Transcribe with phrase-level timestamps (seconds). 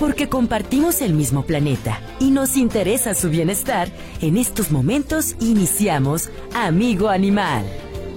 [0.00, 7.10] porque compartimos el mismo planeta y nos interesa su bienestar, en estos momentos iniciamos Amigo
[7.10, 7.66] Animal.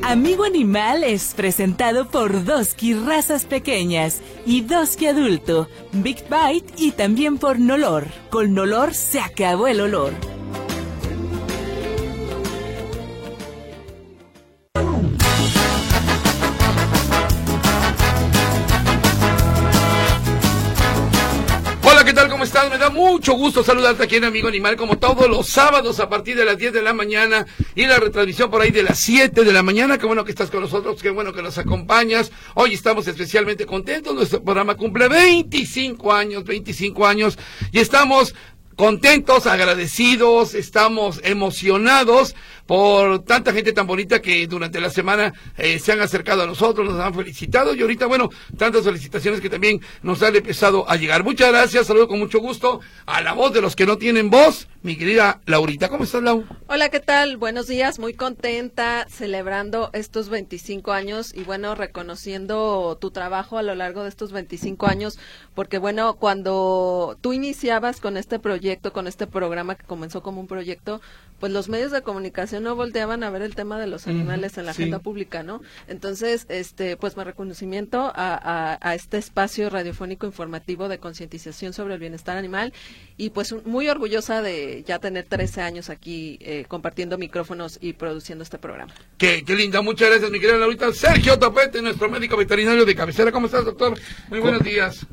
[0.02, 7.38] Amigo Animal es presentado por Doski Razas Pequeñas y Doski Adulto, Big Bite y también
[7.38, 8.08] por Nolor.
[8.30, 10.33] Con Nolor se acabó el olor.
[22.70, 26.38] Me da mucho gusto saludarte aquí en Amigo Animal, como todos los sábados a partir
[26.38, 27.46] de las 10 de la mañana
[27.76, 29.98] y la retransmisión por ahí de las 7 de la mañana.
[29.98, 32.32] Qué bueno que estás con nosotros, qué bueno que nos acompañas.
[32.56, 34.16] Hoy estamos especialmente contentos.
[34.16, 37.38] Nuestro programa cumple 25 años, 25 años
[37.72, 38.34] y estamos
[38.76, 42.36] contentos, agradecidos, estamos emocionados
[42.66, 46.90] por tanta gente tan bonita que durante la semana eh, se han acercado a nosotros,
[46.90, 51.24] nos han felicitado y ahorita, bueno, tantas felicitaciones que también nos han empezado a llegar.
[51.24, 54.68] Muchas gracias, saludo con mucho gusto a la voz de los que no tienen voz,
[54.82, 55.90] mi querida Laurita.
[55.90, 56.46] ¿Cómo estás, Lau?
[56.68, 57.38] Hola, ¿qué tal?
[57.38, 63.76] Buenos días, muy contenta celebrando estos 25 años y bueno, reconociendo tu trabajo a lo
[63.76, 65.20] largo de estos 25 años,
[65.54, 70.48] porque bueno, cuando tú iniciabas con este proyecto, con este programa que comenzó como un
[70.48, 71.02] proyecto,
[71.40, 74.66] pues los medios de comunicación no volteaban a ver el tema de los animales en
[74.66, 75.62] la agenda pública, ¿no?
[75.88, 82.00] Entonces, este, pues mi reconocimiento a, a, este espacio radiofónico informativo de concientización sobre el
[82.00, 82.74] bienestar animal
[83.18, 88.44] y pues muy orgullosa de ya tener 13 años aquí eh, compartiendo micrófonos y produciendo
[88.44, 88.94] este programa.
[89.18, 90.92] Qué, qué linda, muchas gracias mi querida Laurita.
[90.94, 93.32] Sergio Topete, nuestro médico veterinario de cabecera.
[93.32, 93.98] ¿Cómo estás, doctor?
[94.30, 95.06] Muy buenos días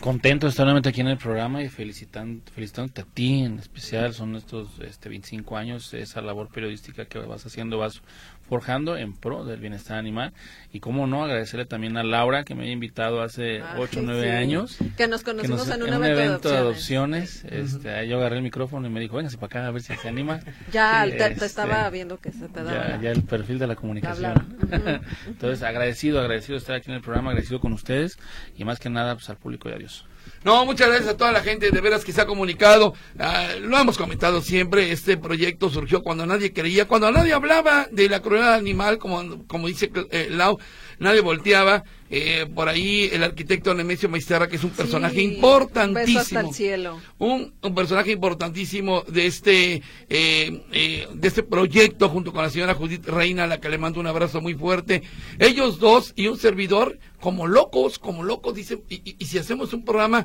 [0.00, 4.14] contento de estar nuevamente aquí en el programa y felicitando, felicitándote a ti en especial.
[4.14, 8.02] Son estos este, 25 años, esa labor periodística que vas haciendo, vas
[8.48, 10.32] forjando en pro del bienestar animal.
[10.72, 14.32] Y cómo no, agradecerle también a Laura que me había invitado hace 8 o 9
[14.32, 14.78] años.
[14.96, 17.44] Que nos conocimos en, un evento, de adopciones.
[17.44, 20.08] este, Yo agarré el micrófono y me dijo, véngase para acá a ver si se
[20.08, 20.40] anima.
[20.72, 23.00] Ya te, este, estaba viendo que se te daba.
[23.00, 24.58] Ya, el perfil de la comunicación.
[25.26, 28.18] Entonces, agradecido, agradecido de estar aquí en el programa, agradecido con ustedes
[28.56, 30.07] y más que nada pues, al público y adiós.
[30.44, 32.94] No, muchas gracias a toda la gente de veras que se ha comunicado.
[33.18, 38.08] Ah, lo hemos comentado siempre, este proyecto surgió cuando nadie creía, cuando nadie hablaba de
[38.08, 40.58] la crueldad animal, como, como dice eh, Lau,
[40.98, 41.84] nadie volteaba.
[42.10, 46.48] Eh, por ahí el arquitecto Nemesio Maisterra, que es un personaje importantísimo.
[46.48, 47.00] Un, cielo.
[47.18, 53.44] Un, personaje importantísimo de este, eh, de este proyecto, junto con la señora Judith Reina,
[53.44, 55.02] a la que le mando un abrazo muy fuerte.
[55.38, 60.24] Ellos dos y un servidor, como locos, como locos, dicen, y si hacemos un programa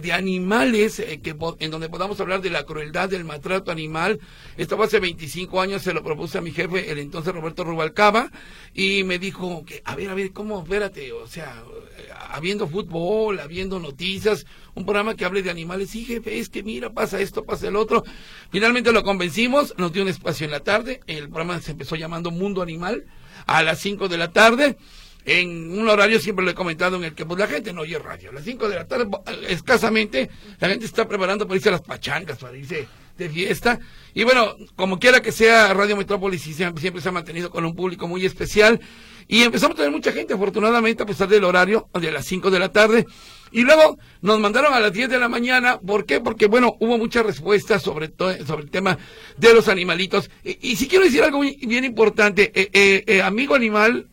[0.00, 4.18] de animales eh, que, en donde podamos hablar de la crueldad del maltrato animal.
[4.56, 8.30] Esto hace 25 años, se lo propuse a mi jefe, el entonces Roberto Rubalcaba,
[8.72, 10.62] y me dijo que, a ver, a ver, ¿cómo?
[10.62, 11.62] Espérate, o sea,
[11.98, 16.62] eh, habiendo fútbol, habiendo noticias, un programa que hable de animales, sí, jefe, es que
[16.62, 18.04] mira, pasa esto, pasa el otro.
[18.50, 22.30] Finalmente lo convencimos, nos dio un espacio en la tarde, el programa se empezó llamando
[22.30, 23.04] Mundo Animal,
[23.46, 24.76] a las 5 de la tarde
[25.24, 27.98] en un horario siempre lo he comentado en el que pues la gente no oye
[27.98, 28.30] radio.
[28.30, 29.06] A las 5 de la tarde,
[29.48, 30.30] escasamente,
[30.60, 32.86] la gente está preparando para irse a las pachangas, para irse
[33.16, 33.78] de fiesta.
[34.12, 38.06] Y bueno, como quiera que sea, Radio Metrópolis siempre se ha mantenido con un público
[38.06, 38.80] muy especial.
[39.26, 42.58] Y empezamos a tener mucha gente, afortunadamente, a pesar del horario de las 5 de
[42.58, 43.06] la tarde.
[43.54, 45.78] Y luego nos mandaron a las 10 de la mañana.
[45.78, 46.18] ¿Por qué?
[46.20, 48.10] Porque, bueno, hubo muchas respuestas sobre,
[48.44, 48.98] sobre el tema
[49.38, 50.28] de los animalitos.
[50.42, 54.08] Y, si quiero decir algo bien importante, eh, eh, eh, Amigo Animal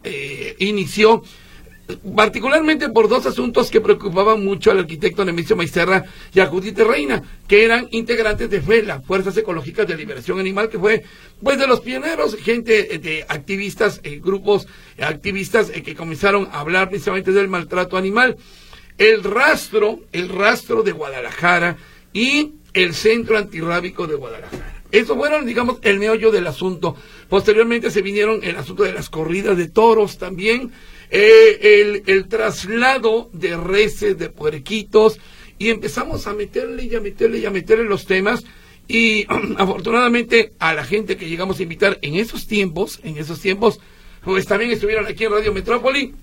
[0.59, 1.24] inició
[2.16, 7.24] particularmente por dos asuntos que preocupaban mucho al arquitecto Nemesio Maisterra y a Judith Reina,
[7.47, 11.03] que eran integrantes de FELA, Fuerzas Ecológicas de Liberación Animal, que fue
[11.41, 14.68] pues de los pioneros, gente de activistas, grupos
[15.00, 18.38] activistas que comenzaron a hablar precisamente del maltrato animal
[19.01, 21.75] el rastro, el rastro de Guadalajara
[22.13, 24.84] y el centro antirrábico de Guadalajara.
[24.91, 26.95] Eso fueron, digamos, el meollo del asunto.
[27.28, 30.72] Posteriormente se vinieron el asunto de las corridas de toros también,
[31.09, 35.19] eh, el, traslado de reses, de puerquitos,
[35.57, 38.44] y empezamos a meterle y a meterle y a meterle los temas.
[38.88, 39.25] Y
[39.57, 43.80] afortunadamente a la gente que llegamos a invitar en esos tiempos, en esos tiempos,
[44.24, 46.13] pues también estuvieron aquí en Radio Metrópoli.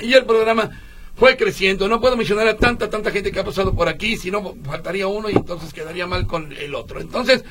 [0.00, 0.70] Y el programa
[1.16, 1.88] fue creciendo.
[1.88, 5.06] No puedo mencionar a tanta, tanta gente que ha pasado por aquí, si no faltaría
[5.06, 7.00] uno y entonces quedaría mal con el otro.
[7.00, 7.42] Entonces,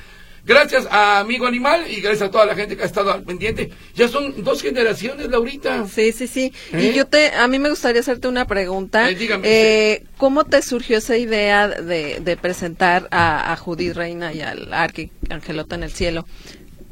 [0.46, 3.72] gracias a Amigo Animal y gracias a toda la gente que ha estado al pendiente.
[3.96, 5.88] Ya son dos generaciones, Laurita.
[5.88, 6.54] Sí, sí, sí.
[6.72, 6.94] Y ¿Eh?
[6.94, 9.10] yo te, a mí me gustaría hacerte una pregunta.
[9.10, 14.42] Eh, eh, ¿Cómo te surgió esa idea de, de presentar a, a Judith Reina y
[14.42, 16.26] al Arqui Angelota en el cielo?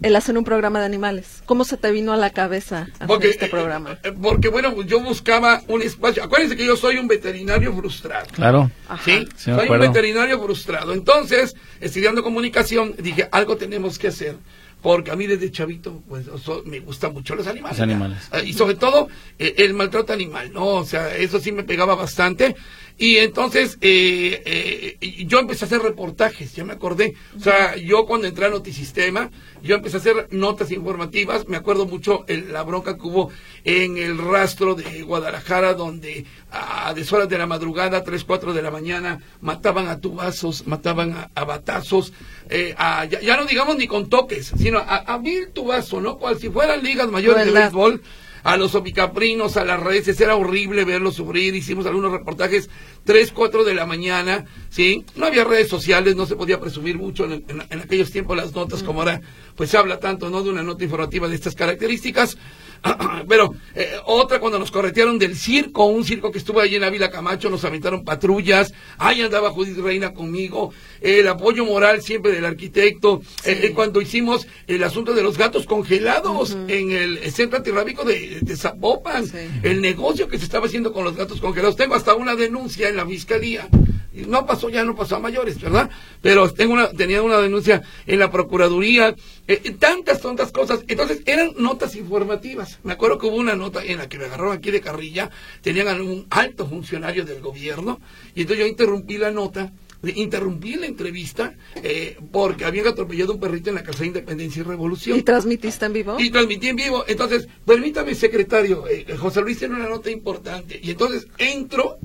[0.04, 1.42] El hacer un programa de animales?
[1.46, 3.98] ¿Cómo se te vino a la cabeza hacer Porque, este programa?
[4.04, 6.24] eh, porque bueno, pues yo buscaba un espacio.
[6.24, 8.28] Acuérdense que yo soy un veterinario frustrado.
[8.34, 8.70] Claro.
[8.88, 9.02] Ajá.
[9.04, 9.28] ¿Sí?
[9.36, 10.94] Soy un veterinario frustrado.
[10.94, 14.38] Entonces, estudiando comunicación, dije, algo tenemos que hacer.
[14.82, 17.78] Porque a mí desde chavito, pues, so- me gustan mucho los animales.
[17.78, 18.18] Los animales.
[18.34, 19.08] Eh, Y sobre todo,
[19.40, 20.66] eh, el maltrato animal, ¿no?
[20.66, 22.54] O sea, eso sí me pegaba bastante.
[22.98, 27.16] Y entonces, eh, eh, yo empecé a hacer reportajes, ya me acordé.
[27.36, 29.32] O sea, yo cuando entré a Notisistema,
[29.64, 31.48] yo empecé a hacer notas informativas.
[31.48, 33.32] Me acuerdo mucho el- la bronca que hubo
[33.64, 38.70] en el rastro de Guadalajara, donde a deshoras de la madrugada, 3, 4 de la
[38.70, 42.14] mañana, mataban a tubazos, mataban a, a batazos,
[42.50, 46.18] eh, a- ya, ya no digamos ni con toques, sino a, a mil tubazos, ¿no?
[46.20, 48.02] Cual si fueran ligas mayores de béisbol
[48.44, 52.70] a los ovicaprinos, a las redes, era horrible verlos sufrir, hicimos algunos reportajes
[53.06, 55.06] 3, 4 de la mañana, ¿sí?
[55.16, 58.84] No había redes sociales, no se podía presumir mucho en- en aquellos tiempos las notas
[58.84, 59.22] como ahora,
[59.56, 60.44] pues se habla tanto, ¿no?
[60.44, 62.38] De una nota informativa de estas características.
[63.28, 67.10] Pero eh, otra cuando nos corretearon del circo, un circo que estuvo allí en Ávila
[67.10, 73.22] Camacho, nos aventaron patrullas, ahí andaba Judith Reina conmigo, el apoyo moral siempre del arquitecto,
[73.46, 78.40] eh, eh, cuando hicimos el asunto de los gatos congelados en el centro antirrábico de,
[78.42, 79.38] de Zapopan, Sí.
[79.64, 82.98] el negocio que se estaba haciendo con los gatos congelados, tengo hasta una denuncia en
[82.98, 83.68] la fiscalía.
[84.14, 85.90] No pasó, ya no pasó a mayores, ¿verdad?
[86.22, 89.16] Pero tengo una, tenía una denuncia en la Procuraduría,
[89.48, 90.82] eh, tantas, tantas cosas.
[90.88, 92.80] Entonces, eran notas informativas.
[92.84, 95.30] Me acuerdo que hubo una nota en la que me agarraron aquí de carrilla,
[95.62, 98.00] tenían a un alto funcionario del gobierno,
[98.36, 99.72] y entonces yo interrumpí la nota,
[100.04, 104.64] interrumpí la entrevista, eh, porque habían atropellado un perrito en la Casa de Independencia y
[104.64, 105.18] Revolución.
[105.18, 106.20] ¿Y transmitiste en vivo?
[106.20, 107.06] Y transmití en vivo.
[107.08, 110.80] Entonces, permítame, secretario, eh, José Luis tiene una nota importante.
[110.82, 111.98] Y entonces entro,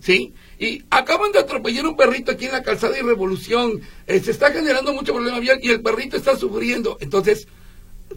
[0.00, 0.34] ¿sí?
[0.58, 3.80] Y acaban de atropellar un perrito aquí en la calzada y Revolución.
[4.06, 6.98] Eh, se está generando mucho problema vial y el perrito está sufriendo.
[7.00, 7.46] Entonces,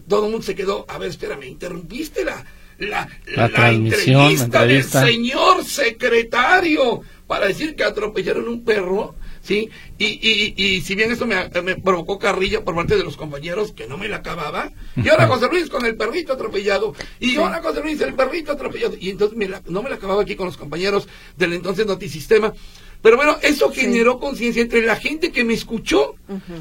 [0.07, 0.85] todo el mundo se quedó.
[0.87, 2.43] A ver, espérame, interrumpiste la,
[2.79, 9.69] la, La transmisión, entrevista del señor secretario para decir que atropellaron un perro, ¿sí?
[9.97, 13.71] Y, y, y si bien eso me, me provocó carrilla por parte de los compañeros,
[13.71, 17.61] que no me la acababa, y ahora José Luis con el perrito atropellado, y ahora
[17.61, 20.45] José Luis el perrito atropellado, y entonces me la- no me la acababa aquí con
[20.47, 21.07] los compañeros
[21.37, 22.53] del entonces Notisistema.
[23.01, 26.13] Pero bueno, eso generó conciencia entre la gente que me escuchó.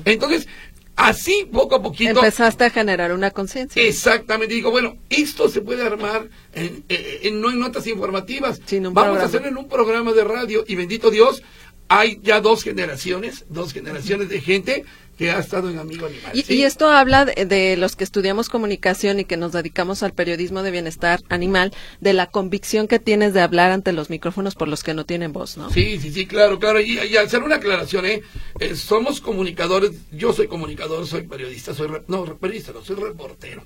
[0.06, 0.48] Entonces,
[0.96, 2.10] así poco a poquito...
[2.10, 3.82] Empezaste a generar una conciencia.
[3.82, 8.92] Exactamente, digo, bueno, esto se puede armar en, en- en- no en notas informativas, vamos
[8.94, 9.20] programa.
[9.20, 11.42] a hacerlo en un programa de radio y bendito Dios,
[11.90, 14.84] hay ya dos generaciones, dos generaciones de gente
[15.18, 16.30] que ha estado en Amigo Animal.
[16.32, 16.54] Y, ¿sí?
[16.54, 20.62] y esto habla de, de los que estudiamos comunicación y que nos dedicamos al periodismo
[20.62, 24.82] de bienestar animal, de la convicción que tienes de hablar ante los micrófonos por los
[24.82, 25.68] que no tienen voz, ¿no?
[25.70, 26.80] Sí, sí, sí, claro, claro.
[26.80, 28.22] Y, y hacer una aclaración, ¿eh?
[28.60, 33.62] Eh, Somos comunicadores, yo soy comunicador, soy periodista, soy, re- no, periodista, no, soy reportero,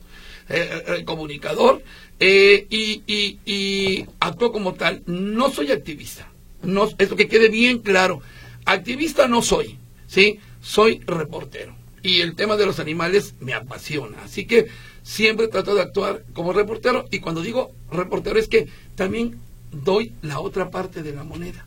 [0.49, 1.83] eh, eh, comunicador,
[2.19, 5.03] eh, y, y, y actúo como tal.
[5.07, 6.27] No soy activista,
[6.65, 8.21] no, esto que quede bien claro.
[8.65, 10.39] Activista no soy, ¿sí?
[10.61, 11.75] Soy reportero.
[12.03, 14.19] Y el tema de los animales me apasiona.
[14.25, 14.69] Así que
[15.03, 17.07] siempre trato de actuar como reportero.
[17.11, 19.39] Y cuando digo reportero es que también
[19.71, 21.67] doy la otra parte de la moneda.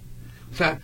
[0.51, 0.79] O sea,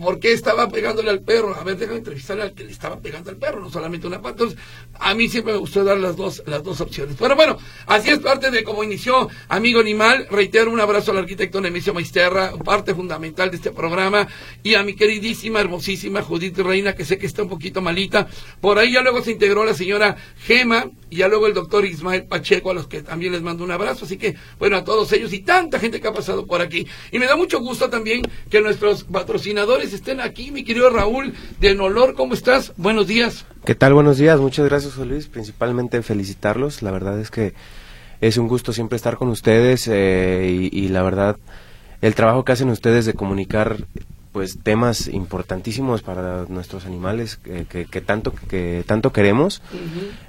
[0.00, 1.54] ¿por qué estaba pegándole al perro?
[1.54, 4.42] A ver, déjame entrevistarle al que le estaba pegando al perro, no solamente una parte.
[4.42, 4.58] Entonces,
[4.94, 7.16] a mí siempre me gustó dar las dos, las dos opciones.
[7.18, 10.26] Pero bueno, así es parte de cómo inició Amigo Animal.
[10.30, 14.28] Reitero un abrazo al arquitecto Nemesio Maisterra, parte fundamental de este programa,
[14.62, 18.28] y a mi queridísima, hermosísima Judith Reina, que sé que está un poquito malita.
[18.60, 22.24] Por ahí ya luego se integró la señora Gema, y ya luego el doctor Ismael
[22.24, 24.04] Pacheco, a los que también les mando un abrazo.
[24.04, 26.86] Así que, bueno, a todos ellos y tanta gente que ha pasado por aquí.
[27.10, 30.50] Y me da mucho gusto también que nuestros patrocinadores estén aquí.
[30.50, 32.72] Mi querido Raúl de Nolor, ¿cómo estás?
[32.76, 33.46] Buenos días.
[33.64, 33.94] ¿Qué tal?
[33.94, 37.54] Buenos días, muchas gracias Luis, principalmente felicitarlos, la verdad es que
[38.20, 41.36] es un gusto siempre estar con ustedes eh, y la verdad
[42.00, 43.76] el trabajo que hacen ustedes de comunicar
[44.32, 49.60] pues temas importantísimos para nuestros animales que, que- que tanto que tanto queremos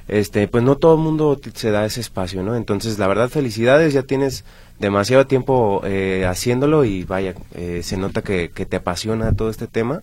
[0.07, 3.93] este pues no todo el mundo se da ese espacio no entonces la verdad felicidades
[3.93, 4.43] ya tienes
[4.79, 9.67] demasiado tiempo eh, haciéndolo y vaya eh, se nota que, que te apasiona todo este
[9.67, 10.01] tema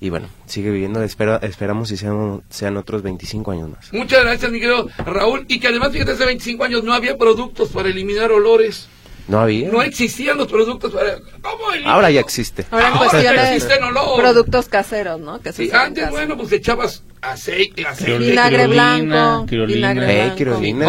[0.00, 3.92] y bueno, sigue viviendo, espera, esperamos si sean, sean otros 25 años más.
[3.92, 5.44] Muchas gracias, mi querido Raúl.
[5.46, 8.88] Y que además, fíjate, hace 25 años no había productos para eliminar olores.
[9.28, 9.68] ¿No había?
[9.70, 11.18] No existían los productos para...
[11.40, 11.64] ¿Cómo?
[11.86, 12.66] Ahora ya existe.
[12.70, 14.20] Ahora en existen olor.
[14.20, 15.40] productos caseros, ¿no?
[15.40, 18.18] Que Sí, antes, bueno, pues echabas aceite, aceite.
[18.18, 19.92] Vinagre blanco, quirolina.
[19.92, 20.36] vinagre Eh, blanco.
[20.36, 20.86] quirolina,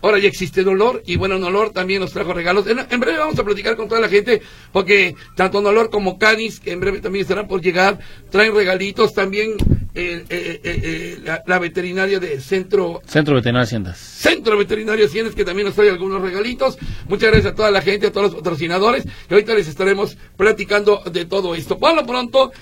[0.00, 2.66] Ahora ya existe Dolor y bueno, Nolor también nos trajo regalos.
[2.68, 4.40] En, en breve vamos a platicar con toda la gente
[4.72, 7.98] porque tanto Nolor como Canis, que en breve también estarán por llegar,
[8.30, 9.56] traen regalitos también.
[9.94, 13.00] Eh, eh, eh, la, la, veterinaria del Centro...
[13.06, 13.98] Centro Veterinario Haciendas.
[13.98, 16.78] Centro Veterinario Haciendas, que también nos trae algunos regalitos.
[17.08, 21.02] Muchas gracias a toda la gente, a todos los patrocinadores, y ahorita les estaremos platicando
[21.10, 21.78] de todo esto.
[21.78, 22.52] Por lo pronto,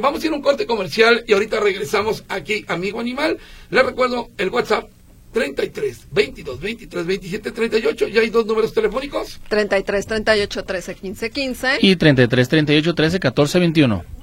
[0.00, 3.38] vamos a ir a un corte comercial y ahorita regresamos aquí, amigo animal.
[3.70, 4.88] Les recuerdo el WhatsApp
[5.32, 8.08] 33 22 23 27 38.
[8.08, 9.40] Ya hay dos números telefónicos.
[9.48, 11.78] 33 38 13 15 15.
[11.82, 14.19] Y 33 38 13 14 21.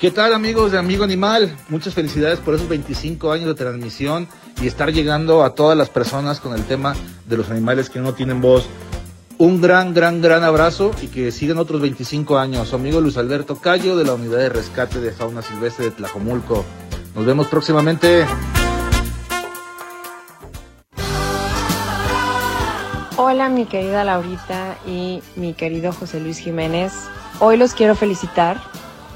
[0.00, 1.54] ¿Qué tal amigos de Amigo Animal?
[1.68, 4.28] Muchas felicidades por esos 25 años de transmisión
[4.62, 6.94] y estar llegando a todas las personas con el tema
[7.26, 8.66] de los animales que no tienen voz.
[9.36, 12.68] Un gran, gran, gran abrazo y que sigan otros 25 años.
[12.68, 16.64] Su amigo Luis Alberto Cayo de la Unidad de Rescate de Fauna Silvestre de Tlajomulco.
[17.14, 18.24] Nos vemos próximamente.
[23.18, 26.94] Hola mi querida Laurita y mi querido José Luis Jiménez.
[27.38, 28.69] Hoy los quiero felicitar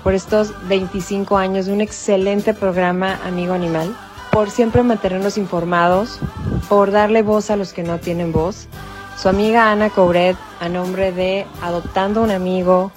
[0.05, 3.97] por estos 25 años de un excelente programa Amigo Animal,
[4.31, 6.21] por siempre mantenernos informados,
[6.69, 8.69] por darle voz a los que no tienen voz.
[9.17, 12.93] Su amiga Ana Couret, a nombre de Adoptando un Amigo,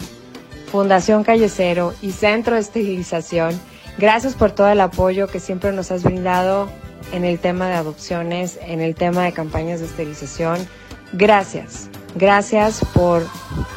[0.70, 3.58] Fundación Callecero y Centro de Esterilización,
[3.98, 6.68] gracias por todo el apoyo que siempre nos has brindado
[7.14, 10.68] en el tema de adopciones, en el tema de campañas de esterilización.
[11.14, 13.26] Gracias, gracias por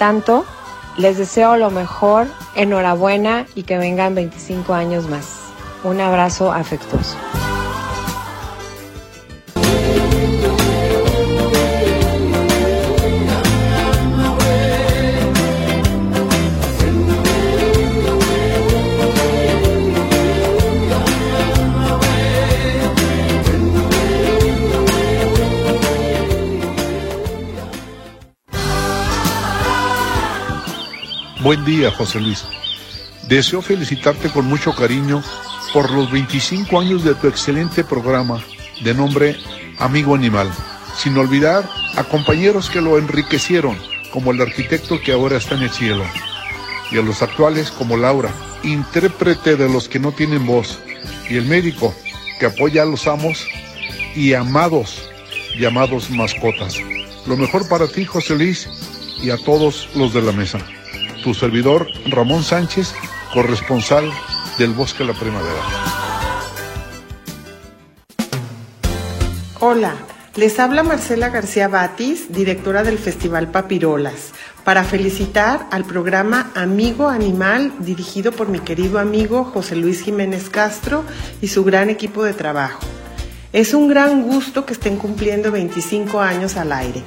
[0.01, 0.45] tanto
[0.97, 5.41] les deseo lo mejor, enhorabuena y que vengan 25 años más.
[5.85, 7.17] Un abrazo afectuoso.
[31.43, 32.45] Buen día, José Luis.
[33.27, 35.23] Deseo felicitarte con mucho cariño
[35.73, 38.45] por los 25 años de tu excelente programa
[38.83, 39.39] de nombre
[39.79, 40.53] Amigo Animal,
[40.99, 41.67] sin olvidar
[41.97, 43.79] a compañeros que lo enriquecieron,
[44.13, 46.05] como el arquitecto que ahora está en el cielo,
[46.93, 50.79] y a los actuales como Laura, intérprete de los que no tienen voz,
[51.31, 51.95] y el médico
[52.39, 53.47] que apoya a los amos
[54.15, 55.09] y amados
[55.59, 56.77] llamados mascotas.
[57.27, 58.69] Lo mejor para ti, José Luis,
[59.23, 60.59] y a todos los de la mesa
[61.23, 62.95] tu servidor Ramón Sánchez,
[63.33, 64.11] corresponsal
[64.59, 65.61] del Bosque la Primavera.
[69.61, 69.95] Hola,
[70.37, 74.33] les habla Marcela García Batis, directora del Festival Papirolas,
[74.65, 81.05] para felicitar al programa Amigo Animal dirigido por mi querido amigo José Luis Jiménez Castro
[81.43, 82.81] y su gran equipo de trabajo.
[83.53, 87.03] Es un gran gusto que estén cumpliendo 25 años al aire.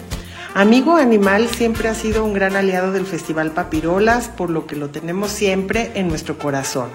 [0.56, 4.92] Amigo Animal siempre ha sido un gran aliado del Festival Papirolas, por lo que lo
[4.92, 6.90] tenemos siempre en nuestro corazón.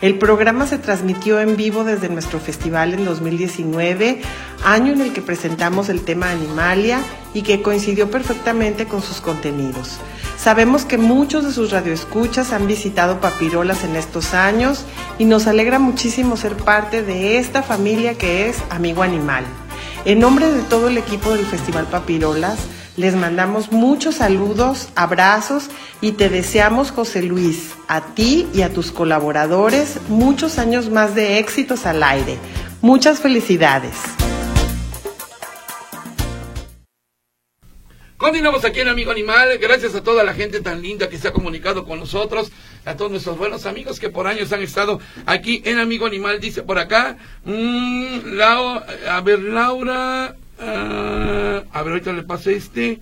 [0.00, 4.22] El programa se transmitió en vivo desde nuestro festival en 2019,
[4.64, 6.98] año en el que presentamos el tema Animalia
[7.34, 9.98] y que coincidió perfectamente con sus contenidos.
[10.38, 14.86] Sabemos que muchos de sus radioescuchas han visitado Papirolas en estos años
[15.18, 19.44] y nos alegra muchísimo ser parte de esta familia que es Amigo Animal.
[20.06, 22.58] En nombre de todo el equipo del Festival Papirolas,
[22.96, 25.70] les mandamos muchos saludos, abrazos
[26.00, 31.38] y te deseamos, José Luis, a ti y a tus colaboradores, muchos años más de
[31.38, 32.38] éxitos al aire.
[32.80, 33.94] Muchas felicidades.
[38.16, 39.58] Continuamos aquí en Amigo Animal.
[39.58, 42.52] Gracias a toda la gente tan linda que se ha comunicado con nosotros,
[42.84, 46.40] a todos nuestros buenos amigos que por años han estado aquí en Amigo Animal.
[46.40, 53.00] Dice por acá, mmm, a ver, Laura, Ah, a ver, ahorita le pasé este.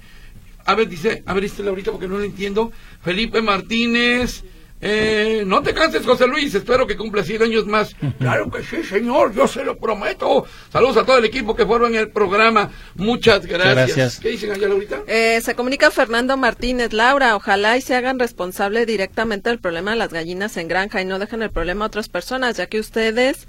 [0.65, 2.73] A ver, dice, a ver, este Laurita, porque no lo entiendo.
[3.03, 4.45] Felipe Martínez.
[4.85, 6.53] Eh, no te canses, José Luis.
[6.57, 7.95] Espero que cumpla 100 años más.
[8.19, 9.33] Claro que sí, señor.
[9.33, 10.45] Yo se lo prometo.
[10.73, 12.71] Saludos a todo el equipo que en el programa.
[12.97, 14.19] Muchas gracias.
[14.19, 15.03] ¿Qué dicen allá, Laurita?
[15.07, 16.93] Eh, se comunica Fernando Martínez.
[16.93, 21.05] Laura, ojalá y se hagan responsable directamente del problema de las gallinas en granja y
[21.05, 23.47] no dejen el problema a otras personas, ya que ustedes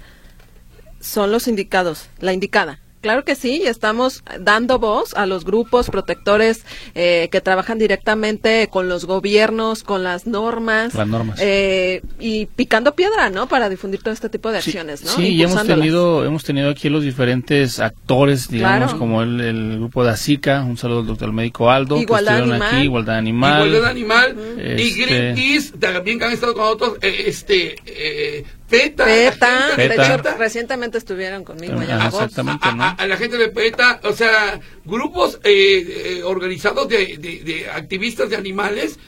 [1.00, 2.80] son los indicados, la indicada.
[3.04, 8.88] Claro que sí, estamos dando voz a los grupos protectores eh, que trabajan directamente con
[8.88, 11.38] los gobiernos, con las normas, las normas.
[11.42, 13.46] Eh, y picando piedra, ¿no?
[13.46, 15.10] Para difundir todo este tipo de acciones, ¿no?
[15.10, 20.10] Sí, y hemos tenido, hemos tenido aquí los diferentes actores, digamos, como el, grupo de
[20.12, 22.62] ASICA, un saludo al doctor médico Aldo, Igualdad que Animal.
[22.62, 23.66] aquí, Igualdad Animal.
[23.66, 28.46] Igualdad Animal, y este Greenpeace, también que han estado con otros, eh, este
[28.78, 29.04] PETA.
[29.04, 30.36] PETA, la gente PETA.
[30.36, 32.84] recientemente estuvieron conmigo allá exactamente, a, ¿no?
[32.84, 37.70] a- a la gente de PETA, o sea, grupos eh, eh, organizados de, de- de
[37.70, 38.98] activistas de animales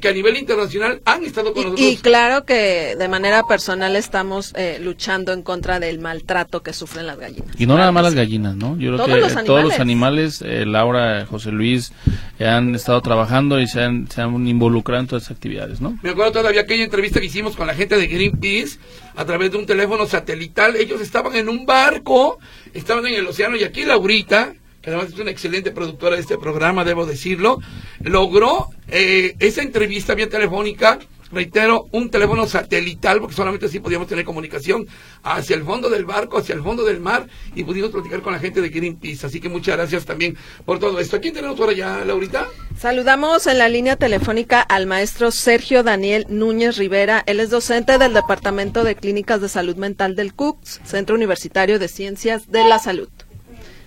[0.00, 1.86] que a nivel internacional han estado con Y, nosotros.
[1.88, 7.06] y claro que de manera personal estamos eh, luchando en contra del maltrato que sufren
[7.06, 7.48] las gallinas.
[7.58, 8.76] Y no Claro nada más las gallinas, ¿no?
[8.78, 10.42] Yo creo Todos que los eh, todos los animales.
[10.42, 11.92] eh, Laura, José Luis,
[12.38, 15.98] eh, han estado trabajando y se han, se han involucrado en todas esas actividades, ¿no?
[16.02, 18.78] Me acuerdo todavía aquella entrevista que hicimos con la gente de Greenpeace
[19.14, 20.76] a través de un teléfono satelital.
[20.76, 22.38] Ellos estaban en un barco,
[22.74, 24.54] estaban en el océano y aquí Laurita,
[24.86, 27.58] además es una excelente productora de este programa, debo decirlo,
[28.00, 30.98] logró eh, esa entrevista vía telefónica,
[31.32, 34.86] reitero, un teléfono satelital, porque solamente así podíamos tener comunicación
[35.22, 38.38] hacia el fondo del barco, hacia el fondo del mar y pudimos platicar con la
[38.38, 39.26] gente de Greenpeace.
[39.26, 41.16] Así que muchas gracias también por todo esto.
[41.16, 42.46] ¿A quién tenemos por allá, Laurita?
[42.78, 47.22] Saludamos en la línea telefónica al maestro Sergio Daniel Núñez Rivera.
[47.26, 51.88] Él es docente del Departamento de Clínicas de Salud Mental del CUCS, Centro Universitario de
[51.88, 53.08] Ciencias de la Salud.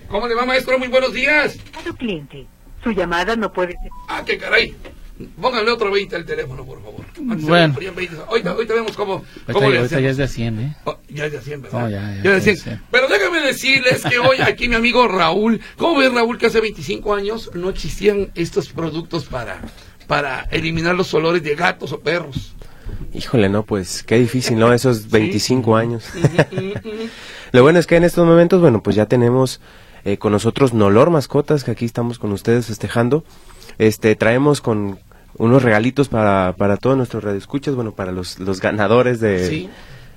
[0.10, 0.78] ¿Cómo le va, maestro?
[0.80, 1.58] Muy buenos días.
[1.72, 2.46] Cada cliente.
[2.84, 3.92] Su llamada no puede ser.
[4.08, 4.76] Ah, qué caray.
[5.40, 7.02] Pónganle otro 20 al teléfono, por favor.
[7.30, 7.68] Antes Bueno.
[7.68, 8.16] le ponían 20.
[8.28, 10.76] Ahorita, ahorita vemos cómo, Ahorita, cómo le ahorita ya es de a 100, ¿eh?
[10.86, 11.86] Oh, ya es de 100, ¿verdad?
[11.86, 12.58] Oh, ya, ya, es de ya, 100.
[12.58, 12.70] sí.
[12.90, 17.14] Pero déjame decirles que hoy aquí mi amigo Raúl, ¿cómo ves Raúl que hace 25
[17.14, 19.60] años no existían estos productos para,
[20.08, 22.56] para eliminar los olores de gatos o perros?
[23.14, 24.72] Híjole, no, pues qué difícil, ¿no?
[24.72, 26.06] Esos 25 años.
[27.52, 29.60] Lo bueno es que en estos momentos, bueno, pues ya tenemos
[30.06, 33.24] eh, con nosotros Nolor Mascotas, que aquí estamos con ustedes festejando.
[33.78, 35.00] Este, traemos con
[35.38, 39.70] unos regalitos para, para todos nuestros radioescuchas, bueno, para los, los ganadores de, Sí.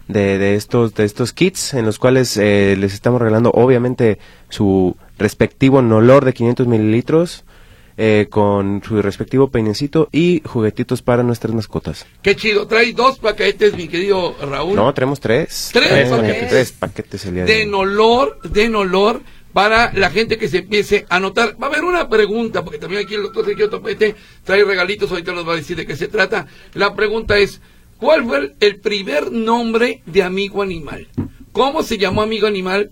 [0.09, 4.97] de, de estos, de estos kits, en los cuales eh, les estamos regalando, obviamente, su
[5.19, 7.45] respectivo Nolor de 500 mililitros,
[7.99, 12.07] eh, con su respectivo peinecito y juguetitos para nuestras mascotas.
[12.23, 12.67] Qué chido.
[12.67, 14.75] Trae dos paquetes, mi querido Raúl.
[14.75, 15.71] No, tenemos tres.
[15.75, 16.49] Tres paquetes.
[16.49, 19.21] tres paquetes el día de de olor, de olor
[19.53, 21.57] para la gente que se empiece a anotar.
[21.63, 25.33] Va a haber una pregunta, porque también aquí el doctor Sergio Topete trae regalitos, ahorita
[25.33, 26.47] nos va a decir de qué se trata.
[26.75, 27.61] La pregunta es,
[27.99, 31.07] ¿cuál fue el, primer nombre de Amigo Animal?
[31.53, 32.91] ¿Cómo se llamó Amigo Animal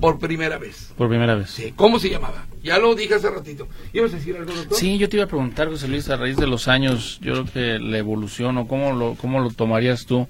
[0.00, 0.92] por primera vez?
[0.96, 1.50] Por primera vez.
[1.50, 2.46] Sí, ¿Cómo se llamaba?
[2.62, 3.66] Ya lo dije hace ratito.
[3.92, 4.76] ¿Ibas a decir algo, doctor?
[4.76, 7.44] Sí, yo te iba a preguntar, José Luis, a raíz de los años, yo creo
[7.46, 10.28] que la evolución o cómo lo, cómo lo tomarías tú,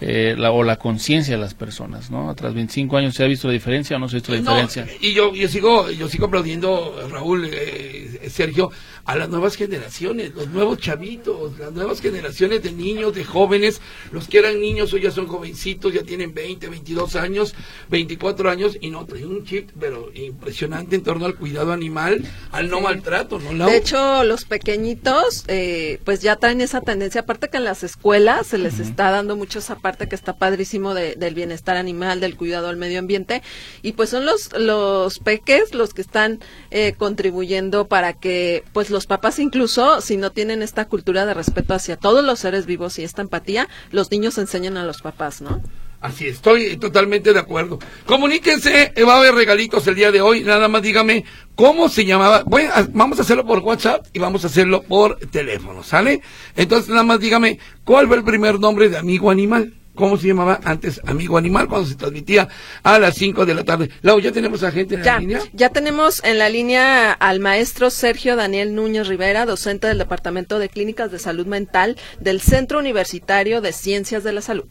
[0.00, 2.32] eh, la, o la conciencia de las personas, ¿no?
[2.34, 4.50] Tras 25 años, ¿se ha visto la diferencia o no se ha visto la No,
[4.60, 4.86] diferencia?
[5.00, 8.70] y yo, yo sigo yo sigo aplaudiendo, Raúl, eh, Sergio,
[9.08, 13.80] a las nuevas generaciones, los nuevos chavitos, las nuevas generaciones de niños, de jóvenes,
[14.12, 17.54] los que eran niños hoy ya son jovencitos, ya tienen 20, 22 años,
[17.88, 22.68] 24 años, y no, traen un chip, pero impresionante en torno al cuidado animal, al
[22.68, 23.66] no maltrato, ¿no?
[23.66, 28.48] De hecho, los pequeñitos, eh, pues ya traen esa tendencia, aparte que en las escuelas
[28.48, 32.36] se les está dando mucho esa parte que está padrísimo de- del bienestar animal, del
[32.36, 33.42] cuidado al medio ambiente,
[33.80, 36.40] y pues son los, los peques los que están
[36.70, 41.74] eh, contribuyendo para que, pues los papás incluso, si no tienen esta cultura de respeto
[41.74, 45.62] hacia todos los seres vivos y esta empatía, los niños enseñan a los papás, ¿no?
[46.00, 47.80] Así estoy totalmente de acuerdo.
[48.06, 50.44] Comuníquense, eh, va a haber regalitos el día de hoy.
[50.44, 51.24] Nada más dígame
[51.56, 52.44] cómo se llamaba.
[52.72, 56.22] A- vamos a hacerlo por WhatsApp y vamos a hacerlo por teléfono, ¿sale?
[56.54, 59.74] Entonces nada más dígame cuál fue el primer nombre de Amigo Animal.
[59.98, 62.46] ¿Cómo se llamaba antes Amigo Animal cuando se transmitía
[62.84, 63.90] a las 5 de la tarde?
[64.02, 65.40] Lau, ¿ya tenemos a gente en la línea?
[65.52, 70.68] ya tenemos en la línea al maestro Sergio Daniel Núñez Rivera, docente del Departamento de
[70.68, 74.66] Clínicas de Salud Mental del Centro Universitario de Ciencias de la Salud.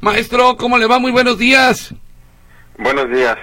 [0.00, 0.98] Maestro, ¿cómo le va?
[0.98, 1.94] Muy buenos días.
[2.76, 3.38] Buenos días.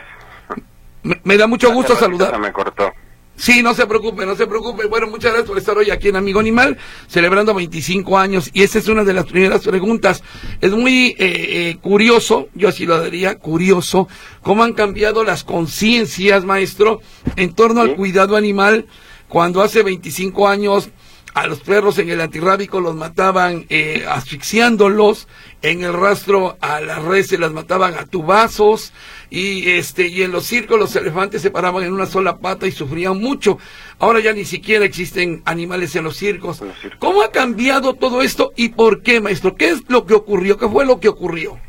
[1.04, 2.32] Me, me da mucho gusto saludar.
[2.32, 2.91] Se me cortó.
[3.39, 4.86] Sí, no se preocupe, no se preocupe.
[4.88, 8.49] Bueno, muchas gracias por estar hoy aquí en Amigo Animal, celebrando 25 años.
[8.54, 10.21] Y esa es una de las primeras preguntas.
[10.60, 14.10] Es muy eh, eh, curioso, yo así lo diría, curioso,
[14.41, 16.99] cómo han cambiado las conciencias, maestro,
[17.38, 18.88] en torno al cuidado animal,
[19.30, 20.89] cuando hace 25 años
[21.34, 25.30] a los perros en el antirrábico los mataban eh, asfixiándolos,
[25.62, 28.91] en el rastro a las reses las mataban a tubazos
[29.30, 32.72] y este y en los circos los elefantes se paraban en una sola pata y
[32.72, 33.60] sufrían mucho.
[34.00, 36.63] Ahora ya ni siquiera existen animales en los circos.
[37.00, 39.56] ¿Cómo ha cambiado todo esto y por qué, maestro?
[39.56, 40.58] ¿Qué es lo que ocurrió?
[40.58, 41.60] ¿Qué fue lo que ocurrió?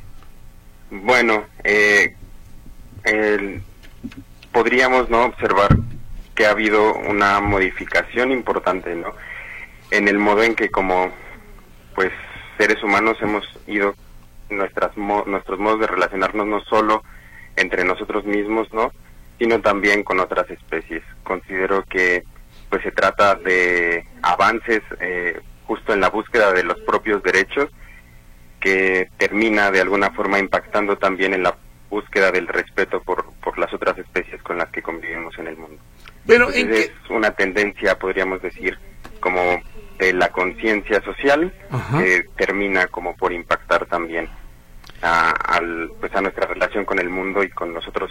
[0.91, 2.17] Bueno, eh,
[3.05, 3.63] el-
[4.53, 5.77] podríamos no observar
[6.35, 9.15] que ha habido una modificación importante, ¿no?
[9.91, 11.11] En el modo en que como
[11.95, 12.11] pues
[12.57, 13.95] seres humanos hemos ido
[14.49, 17.03] nuestras mo- nuestros modos de relacionarnos no solo
[17.61, 18.93] entre nosotros mismos, ¿no?
[19.39, 21.03] sino también con otras especies.
[21.25, 22.25] Considero que
[22.69, 27.69] pues se trata de avances eh, justo en la búsqueda de los propios derechos
[28.61, 31.57] que termina de alguna forma impactando también en la
[31.89, 35.83] búsqueda del respeto por, por las otras especies con las que convivimos en el mundo.
[36.27, 38.79] Pero es una tendencia, podríamos decir,
[39.21, 39.41] como
[39.99, 41.53] de la conciencia social
[41.99, 44.29] que termina como por impactar también
[45.03, 48.11] a, al, pues a nuestra relación con el mundo y con los otros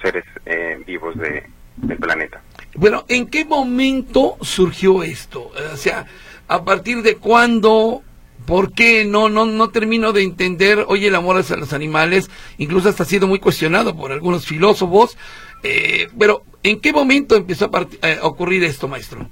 [0.00, 2.42] seres eh, vivos de, del planeta.
[2.74, 5.52] Bueno, ¿en qué momento surgió esto?
[5.72, 6.06] O sea,
[6.48, 8.02] ¿a partir de cuándo?
[8.46, 9.04] ¿Por qué?
[9.04, 10.84] No, no, no termino de entender.
[10.88, 15.16] Oye, el amor hacia los animales, incluso hasta ha sido muy cuestionado por algunos filósofos.
[15.62, 19.28] Eh, pero, ¿en qué momento empezó a, eh, a ocurrir esto, maestro?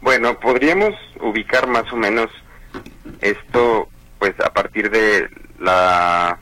[0.00, 2.30] Bueno, podríamos ubicar más o menos
[3.20, 3.88] esto,
[4.24, 6.38] pues, a partir de la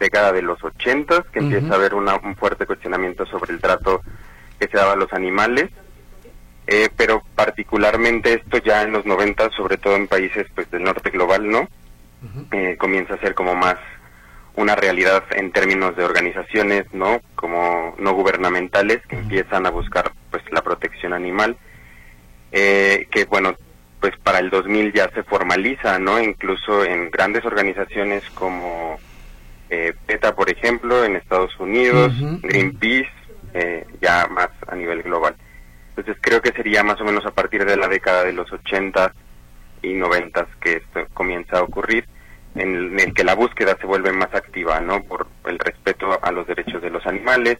[0.00, 4.00] década de los 80, que empieza a haber un fuerte cuestionamiento sobre el trato
[4.58, 5.70] que se daba a los animales,
[6.66, 11.10] eh, pero particularmente esto ya en los 90, sobre todo en países pues del norte
[11.10, 11.68] global, ¿no?
[12.50, 13.76] Eh, comienza a ser como más
[14.56, 17.20] una realidad en términos de organizaciones, ¿no?
[17.36, 21.56] Como no gubernamentales que empiezan a buscar pues la protección animal,
[22.50, 23.54] eh, que bueno,
[24.00, 26.20] pues para el 2000 ya se formaliza, ¿no?
[26.20, 28.98] Incluso en grandes organizaciones como
[29.68, 33.10] eh, PETA, por ejemplo, en Estados Unidos, Greenpeace,
[33.54, 35.36] eh, ya más a nivel global.
[35.90, 39.12] Entonces creo que sería más o menos a partir de la década de los 80
[39.82, 42.06] y 90 que esto comienza a ocurrir,
[42.54, 45.02] en el, que la búsqueda se vuelve más activa, ¿no?
[45.04, 47.58] Por el respeto a los derechos de los animales,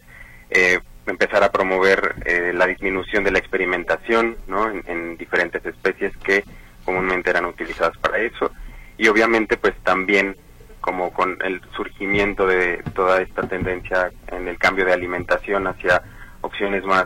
[0.49, 0.79] eh,
[1.11, 4.69] empezar a promover eh, la disminución de la experimentación ¿no?
[4.69, 6.43] en, diferentes especies que
[6.83, 8.51] comúnmente eran utilizadas para eso
[8.97, 10.35] y obviamente pues también
[10.79, 16.01] como con el surgimiento de toda esta tendencia en el cambio de alimentación hacia
[16.41, 17.05] opciones más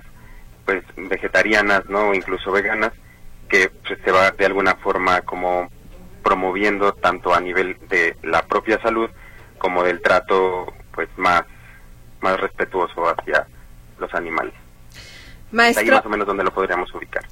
[0.65, 2.93] pues vegetarianas no o incluso veganas
[3.49, 5.69] que pues, se va de alguna forma como
[6.23, 9.09] promoviendo tanto a nivel de la propia salud
[9.57, 11.43] como del trato pues más
[12.21, 13.45] más respetuoso hacia
[13.99, 14.53] los animales.
[15.51, 17.23] Maestro, Ahí más o menos donde lo podríamos ubicar.